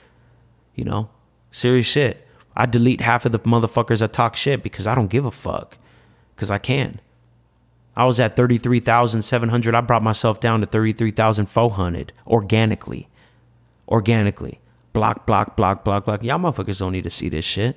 [0.75, 1.09] You know,
[1.53, 2.27] serious shit.
[2.57, 5.79] I delete half of the motherfuckers that talk shit because I don't give a fuck.
[6.35, 7.01] Because I can.
[7.95, 9.75] I was at 33,700.
[9.75, 13.09] I brought myself down to 33,400 organically.
[13.89, 14.61] Organically.
[14.93, 16.23] Block, block, block, block, block.
[16.23, 17.77] Y'all motherfuckers don't need to see this shit.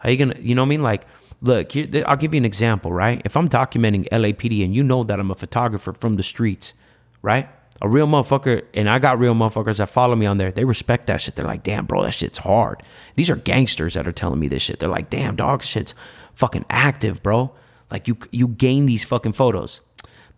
[0.00, 0.82] How you gonna, you know what I mean?
[0.82, 1.06] Like,
[1.40, 3.22] look, here, I'll give you an example, right?
[3.24, 6.74] If I'm documenting LAPD and you know that I'm a photographer from the streets,
[7.22, 7.48] right?
[7.80, 10.50] a real motherfucker, and I got real motherfuckers that follow me on there.
[10.50, 11.36] They respect that shit.
[11.36, 12.82] They're like, damn, bro, that shit's hard.
[13.14, 14.80] These are gangsters that are telling me this shit.
[14.80, 15.94] They're like, damn, dog, shit's
[16.34, 17.52] fucking active, bro.
[17.90, 19.80] Like you, you gain these fucking photos.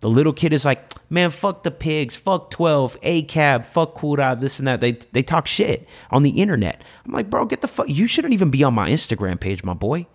[0.01, 4.59] The little kid is like, man, fuck the pigs, fuck 12, ACAB, fuck Kura, this
[4.59, 4.80] and that.
[4.80, 6.82] They they talk shit on the internet.
[7.05, 7.86] I'm like, bro, get the fuck.
[7.86, 10.07] You shouldn't even be on my Instagram page, my boy.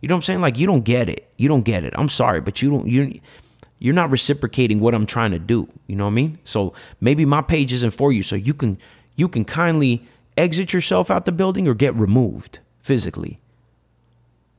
[0.00, 0.40] You know what I'm saying?
[0.40, 1.30] Like, you don't get it.
[1.36, 1.94] You don't get it.
[1.96, 2.86] I'm sorry, but you don't.
[2.86, 3.20] You
[3.78, 5.68] you're not reciprocating what I'm trying to do.
[5.86, 6.38] You know what I mean?
[6.44, 8.22] So maybe my page isn't for you.
[8.22, 8.78] So you can
[9.16, 13.40] you can kindly exit yourself out the building or get removed physically.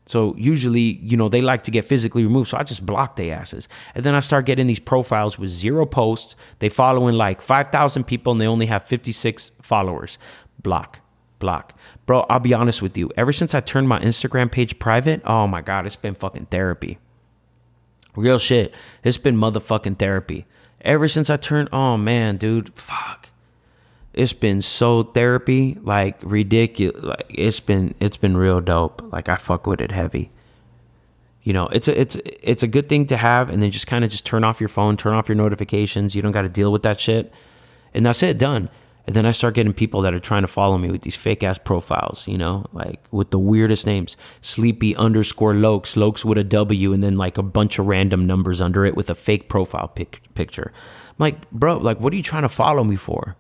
[0.06, 2.50] So usually, you know, they like to get physically removed.
[2.50, 3.68] So I just block their asses.
[3.94, 6.38] And then I start getting these profiles with zero posts.
[6.60, 10.18] They follow in like 5,000 people and they only have 56 followers.
[10.64, 11.02] Block,
[11.40, 11.78] block.
[12.06, 13.12] Bro, I'll be honest with you.
[13.18, 16.98] Ever since I turned my Instagram page private, oh my God, it's been fucking therapy.
[18.16, 18.74] Real shit.
[19.04, 20.46] It's been motherfucking therapy.
[20.82, 23.30] Ever since I turned, oh man, dude, fuck.
[24.14, 27.04] It's been so therapy, like ridiculous.
[27.04, 29.04] Like it's been, it's been real dope.
[29.12, 30.32] Like I fuck with it heavy.
[31.44, 34.04] You know, it's a, it's, it's a good thing to have, and then just kind
[34.04, 36.16] of just turn off your phone, turn off your notifications.
[36.16, 37.32] You don't got to deal with that shit,
[37.94, 38.38] and that's it.
[38.38, 38.70] Done.
[39.08, 41.42] And then I start getting people that are trying to follow me with these fake
[41.42, 44.18] ass profiles, you know, like with the weirdest names.
[44.42, 48.60] Sleepy underscore Lokes, Lokes with a W, and then like a bunch of random numbers
[48.60, 50.74] under it with a fake profile pic- picture.
[50.76, 53.38] I'm like, bro, like, what are you trying to follow me for?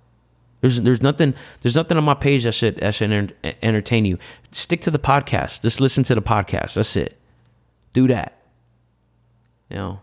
[0.61, 4.17] There's there's nothing there's nothing on my page that should that should entertain you.
[4.53, 5.61] Stick to the podcast.
[5.61, 6.75] Just listen to the podcast.
[6.75, 7.17] That's it.
[7.93, 8.41] Do that.
[9.69, 9.99] You know.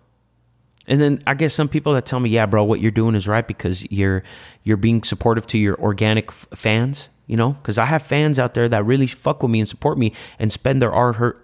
[0.87, 3.26] And then I guess some people that tell me, "Yeah, bro, what you're doing is
[3.26, 4.22] right because you're
[4.62, 8.53] you're being supportive to your organic f- fans." You know, because I have fans out
[8.53, 11.37] there that really fuck with me and support me and spend their hard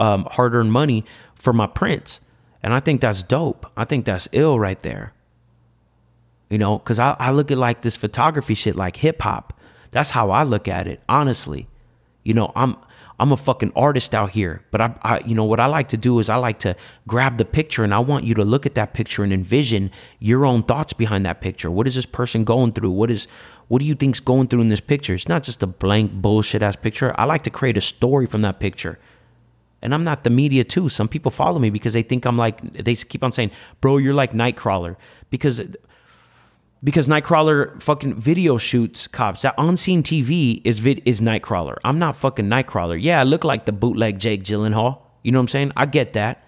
[0.00, 2.20] um, hard earned money for my prints,
[2.62, 3.70] and I think that's dope.
[3.76, 5.12] I think that's ill right there.
[6.48, 9.52] You know, because I, I look at like this photography shit like hip hop.
[9.90, 11.68] That's how I look at it, honestly.
[12.26, 12.76] You know, I'm
[13.18, 14.62] I'm a fucking artist out here.
[14.70, 17.38] But I, I, you know, what I like to do is I like to grab
[17.38, 20.62] the picture and I want you to look at that picture and envision your own
[20.62, 21.70] thoughts behind that picture.
[21.70, 22.90] What is this person going through?
[22.90, 23.26] What is,
[23.68, 25.14] what do you think's going through in this picture?
[25.14, 27.14] It's not just a blank bullshit ass picture.
[27.16, 28.98] I like to create a story from that picture.
[29.80, 30.88] And I'm not the media too.
[30.88, 33.50] Some people follow me because they think I'm like, they keep on saying,
[33.80, 34.96] bro, you're like Nightcrawler.
[35.30, 35.62] Because
[36.84, 39.42] because Nightcrawler fucking video shoots cops.
[39.42, 41.76] That on scene TV is vid- is Nightcrawler.
[41.84, 43.00] I'm not fucking Nightcrawler.
[43.00, 44.98] Yeah, I look like the bootleg Jake Gyllenhaal.
[45.22, 45.72] You know what I'm saying?
[45.76, 46.42] I get that.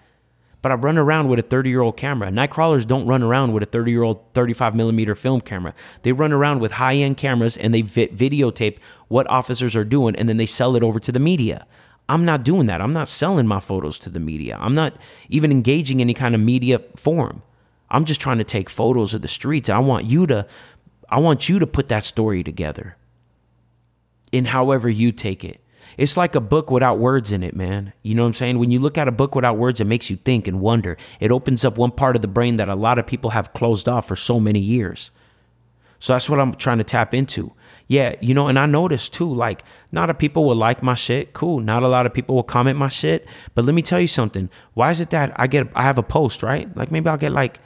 [0.61, 2.29] But I run around with a 30 year old camera.
[2.29, 5.73] Nightcrawlers don't run around with a 30 year old 35 millimeter film camera.
[6.03, 8.77] They run around with high end cameras and they vi- videotape
[9.07, 11.65] what officers are doing and then they sell it over to the media.
[12.09, 12.81] I'm not doing that.
[12.81, 14.57] I'm not selling my photos to the media.
[14.59, 14.95] I'm not
[15.29, 17.43] even engaging any kind of media form.
[17.91, 19.69] I'm just trying to take photos of the streets.
[19.69, 20.45] I want you to
[21.09, 22.95] I want you to put that story together.
[24.31, 25.59] In however you take it.
[25.97, 27.93] It's like a book without words in it, man.
[28.03, 28.59] You know what I'm saying?
[28.59, 30.97] When you look at a book without words, it makes you think and wonder.
[31.19, 33.89] It opens up one part of the brain that a lot of people have closed
[33.89, 35.11] off for so many years.
[35.99, 37.53] So that's what I'm trying to tap into.
[37.87, 41.33] Yeah, you know, and I noticed too, like, not a people will like my shit.
[41.33, 41.59] Cool.
[41.59, 43.27] Not a lot of people will comment my shit.
[43.55, 44.49] But let me tell you something.
[44.75, 46.73] Why is it that I get I have a post, right?
[46.77, 47.59] Like maybe I'll get like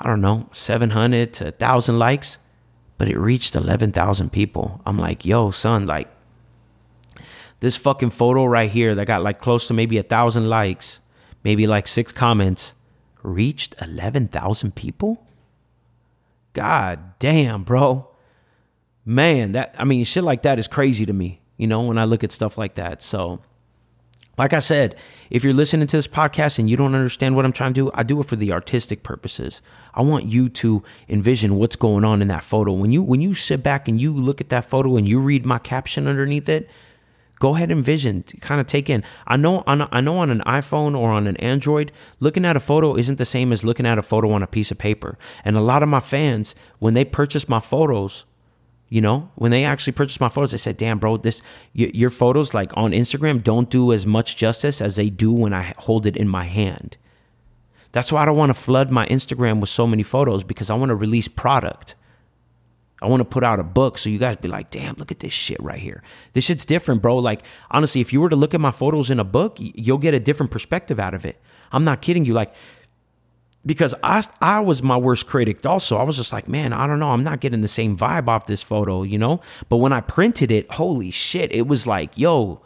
[0.00, 2.38] I don't know, 700 to 1,000 likes,
[2.96, 4.80] but it reached 11,000 people.
[4.86, 6.08] I'm like, yo, son, like,
[7.60, 11.00] this fucking photo right here that got like close to maybe a thousand likes,
[11.44, 12.72] maybe like six comments,
[13.22, 15.26] reached 11,000 people?
[16.54, 18.08] God damn, bro.
[19.04, 22.04] Man, that, I mean, shit like that is crazy to me, you know, when I
[22.04, 23.02] look at stuff like that.
[23.02, 23.40] So,
[24.40, 24.96] like I said,
[25.28, 27.90] if you're listening to this podcast and you don't understand what I'm trying to do,
[27.92, 29.60] I do it for the artistic purposes.
[29.92, 32.72] I want you to envision what's going on in that photo.
[32.72, 35.44] When you when you sit back and you look at that photo and you read
[35.44, 36.70] my caption underneath it,
[37.38, 39.04] go ahead and vision, kind of take in.
[39.26, 42.60] I know on I know on an iPhone or on an Android, looking at a
[42.60, 45.18] photo isn't the same as looking at a photo on a piece of paper.
[45.44, 48.24] And a lot of my fans, when they purchase my photos,
[48.90, 51.40] you know, when they actually purchased my photos, they said, "Damn, bro, this
[51.72, 55.74] your photos like on Instagram don't do as much justice as they do when I
[55.78, 56.96] hold it in my hand."
[57.92, 60.74] That's why I don't want to flood my Instagram with so many photos because I
[60.74, 61.94] want to release product.
[63.02, 65.20] I want to put out a book so you guys be like, damn, look at
[65.20, 66.02] this shit right here.
[66.34, 67.16] This shit's different, bro.
[67.16, 70.12] Like, honestly, if you were to look at my photos in a book, you'll get
[70.12, 71.40] a different perspective out of it.
[71.72, 72.34] I'm not kidding you.
[72.34, 72.52] Like,
[73.64, 75.96] because I I was my worst critic also.
[75.98, 78.46] I was just like, man, I don't know, I'm not getting the same vibe off
[78.46, 79.40] this photo, you know?
[79.68, 82.62] But when I printed it, holy shit, it was like, yo,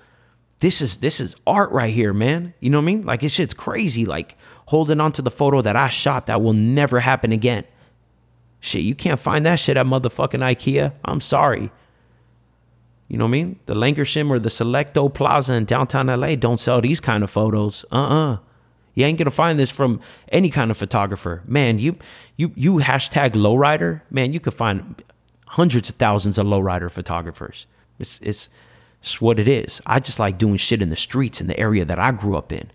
[0.61, 2.55] this is this is art right here, man.
[2.61, 3.03] You know what I mean?
[3.05, 4.37] Like it's shit's crazy like
[4.67, 7.65] holding on to the photo that I shot that will never happen again.
[8.61, 10.93] Shit, you can't find that shit at motherfucking IKEA.
[11.05, 11.71] I'm sorry.
[13.09, 13.61] You know what I mean?
[13.67, 17.85] The Lankershim or the Selecto Plaza in downtown LA don't sell these kind of photos.
[17.93, 18.39] Uh-uh.
[18.95, 21.43] You ain't gonna find this from any kind of photographer.
[21.47, 21.97] Man, you
[22.37, 25.03] you you hashtag lowrider, man, you could find
[25.47, 27.67] hundreds of thousands of lowrider photographers.
[27.99, 28.49] It's it's
[29.01, 29.81] it's what it is.
[29.85, 32.53] I just like doing shit in the streets in the area that I grew up
[32.53, 32.71] in,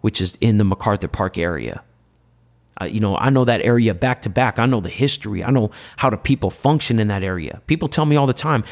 [0.00, 1.82] which is in the MacArthur Park area.
[2.80, 4.58] Uh, you know, I know that area back to back.
[4.58, 5.44] I know the history.
[5.44, 7.60] I know how the people function in that area.
[7.66, 8.64] People tell me all the time,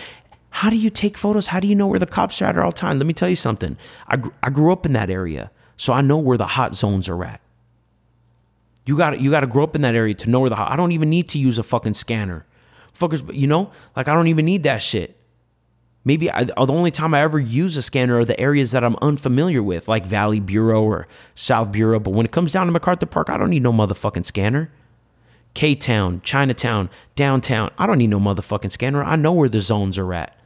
[0.50, 1.48] how do you take photos?
[1.48, 2.98] How do you know where the cops are at all the time?
[2.98, 3.76] Let me tell you something.
[4.08, 5.50] I, gr- I grew up in that area.
[5.80, 7.40] So I know where the hot zones are at.
[8.84, 10.70] You got you got to grow up in that area to know where the hot.
[10.70, 12.44] I don't even need to use a fucking scanner,
[12.94, 13.34] fuckers.
[13.34, 15.16] You know, like I don't even need that shit.
[16.04, 18.96] Maybe I, the only time I ever use a scanner are the areas that I'm
[18.96, 21.98] unfamiliar with, like Valley Bureau or South Bureau.
[21.98, 24.70] But when it comes down to MacArthur Park, I don't need no motherfucking scanner.
[25.54, 27.70] K Town, Chinatown, downtown.
[27.78, 29.02] I don't need no motherfucking scanner.
[29.02, 30.36] I know where the zones are at.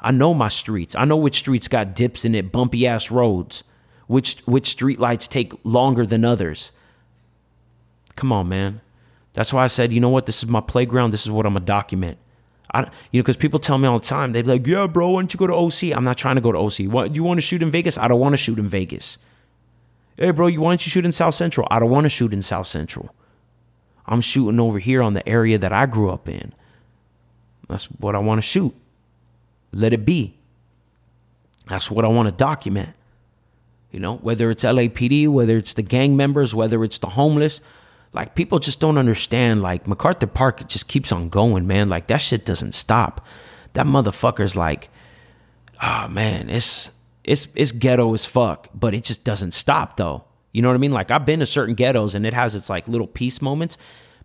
[0.00, 0.96] I know my streets.
[0.96, 3.62] I know which streets got dips in it, bumpy ass roads
[4.10, 6.72] which which street lights take longer than others.
[8.16, 8.80] Come on, man.
[9.34, 10.26] That's why I said, you know what?
[10.26, 11.12] This is my playground.
[11.12, 12.18] This is what I'm gonna document.
[12.74, 12.80] I,
[13.12, 15.32] you know, because people tell me all the time, they're like, "Yeah, bro, why don't
[15.32, 16.90] you go to OC?" I'm not trying to go to OC.
[16.92, 17.12] What?
[17.12, 17.96] Do you want to shoot in Vegas?
[17.96, 19.16] I don't want to shoot in Vegas.
[20.16, 21.68] Hey, bro, you why don't you shoot in South Central?
[21.70, 23.14] I don't want to shoot in South Central.
[24.06, 26.52] I'm shooting over here on the area that I grew up in.
[27.68, 28.74] That's what I want to shoot.
[29.72, 30.34] Let it be.
[31.68, 32.94] That's what I want to document.
[33.90, 37.60] You know, whether it's LAPD, whether it's the gang members, whether it's the homeless,
[38.12, 39.62] like people just don't understand.
[39.62, 41.88] Like MacArthur Park just keeps on going, man.
[41.88, 43.24] Like that shit doesn't stop.
[43.72, 44.88] That motherfucker's like,
[45.82, 46.90] oh man, it's
[47.24, 50.24] it's it's ghetto as fuck, but it just doesn't stop though.
[50.52, 50.92] You know what I mean?
[50.92, 53.76] Like I've been to certain ghettos and it has its like little peace moments.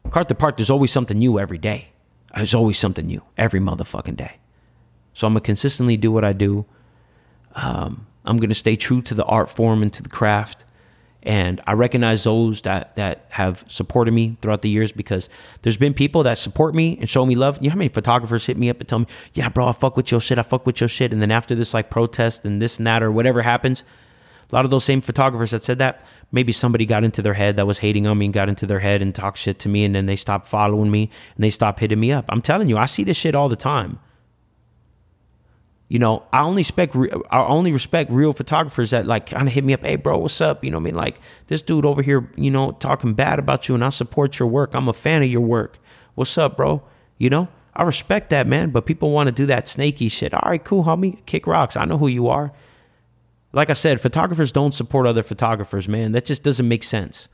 [0.03, 1.89] MacArthur Park, there's always something new every day.
[2.35, 4.37] There's always something new every motherfucking day.
[5.13, 6.65] So I'm gonna consistently do what I do.
[7.55, 10.63] Um, I'm going to stay true to the art form and to the craft.
[11.23, 15.27] And I recognize those that, that have supported me throughout the years because
[15.63, 17.57] there's been people that support me and show me love.
[17.61, 19.97] You know how many photographers hit me up and tell me, yeah, bro, I fuck
[19.97, 20.37] with your shit.
[20.37, 21.11] I fuck with your shit.
[21.11, 23.83] And then after this like protest and this and that or whatever happens,
[24.51, 27.55] a lot of those same photographers that said that, maybe somebody got into their head
[27.55, 29.83] that was hating on me and got into their head and talked shit to me.
[29.83, 32.25] And then they stopped following me and they stopped hitting me up.
[32.29, 33.99] I'm telling you, I see this shit all the time.
[35.87, 36.95] You know, I only respect
[37.29, 39.81] I only respect real photographers that like kind of hit me up.
[39.81, 40.63] Hey, bro, what's up?
[40.63, 43.75] You know, I mean, like this dude over here, you know, talking bad about you,
[43.75, 44.73] and I support your work.
[44.73, 45.77] I'm a fan of your work.
[46.15, 46.81] What's up, bro?
[47.19, 48.71] You know, I respect that, man.
[48.71, 50.33] But people want to do that snaky shit.
[50.33, 51.23] All right, cool, homie.
[51.27, 51.77] Kick rocks.
[51.77, 52.51] I know who you are.
[53.53, 56.13] Like I said, photographers don't support other photographers, man.
[56.13, 57.27] That just doesn't make sense.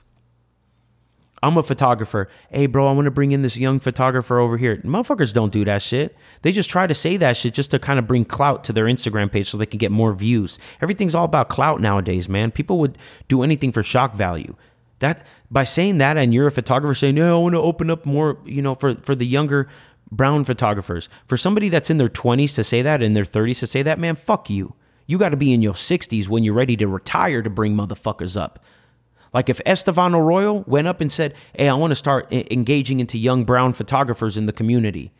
[1.43, 2.29] I'm a photographer.
[2.51, 4.77] Hey, bro, I want to bring in this young photographer over here.
[4.77, 6.15] Motherfuckers don't do that shit.
[6.43, 8.85] They just try to say that shit just to kind of bring clout to their
[8.85, 10.59] Instagram page so they can get more views.
[10.81, 12.51] Everything's all about clout nowadays, man.
[12.51, 14.55] People would do anything for shock value.
[14.99, 18.05] That by saying that, and you're a photographer saying, "No, I want to open up
[18.05, 19.67] more," you know, for for the younger
[20.11, 21.09] brown photographers.
[21.25, 23.97] For somebody that's in their 20s to say that, in their 30s to say that,
[23.97, 24.75] man, fuck you.
[25.07, 28.39] You got to be in your 60s when you're ready to retire to bring motherfuckers
[28.39, 28.63] up.
[29.33, 33.17] Like if Estevan Oriol went up and said, "Hey, I want to start engaging into
[33.17, 35.11] young brown photographers in the community."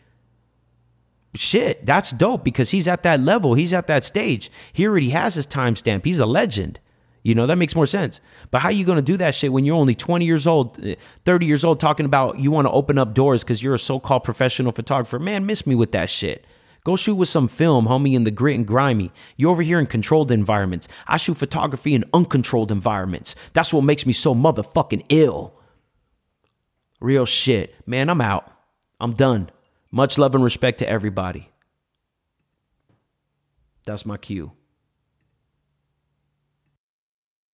[1.36, 3.53] shit, that's dope because he's at that level.
[3.53, 4.51] He's at that stage.
[4.74, 6.05] He already has his timestamp.
[6.05, 6.80] He's a legend.
[7.24, 8.20] You know, that makes more sense.
[8.49, 10.95] But how you going to do that shit when you're only 20 years old, eh,
[11.24, 13.99] 30 years old, talking about you want to open up doors because you're a so
[13.99, 15.20] called professional photographer?
[15.20, 16.45] Man, miss me with that shit.
[16.84, 19.12] Go shoot with some film, homie, in the grit and grimy.
[19.38, 20.88] You're over here in controlled environments.
[21.08, 23.36] I shoot photography in uncontrolled environments.
[23.54, 25.54] That's what makes me so motherfucking ill.
[27.00, 27.76] Real shit.
[27.86, 28.52] Man, I'm out.
[29.00, 29.50] I'm done.
[29.92, 31.50] Much love and respect to everybody.
[33.86, 34.52] That's my cue.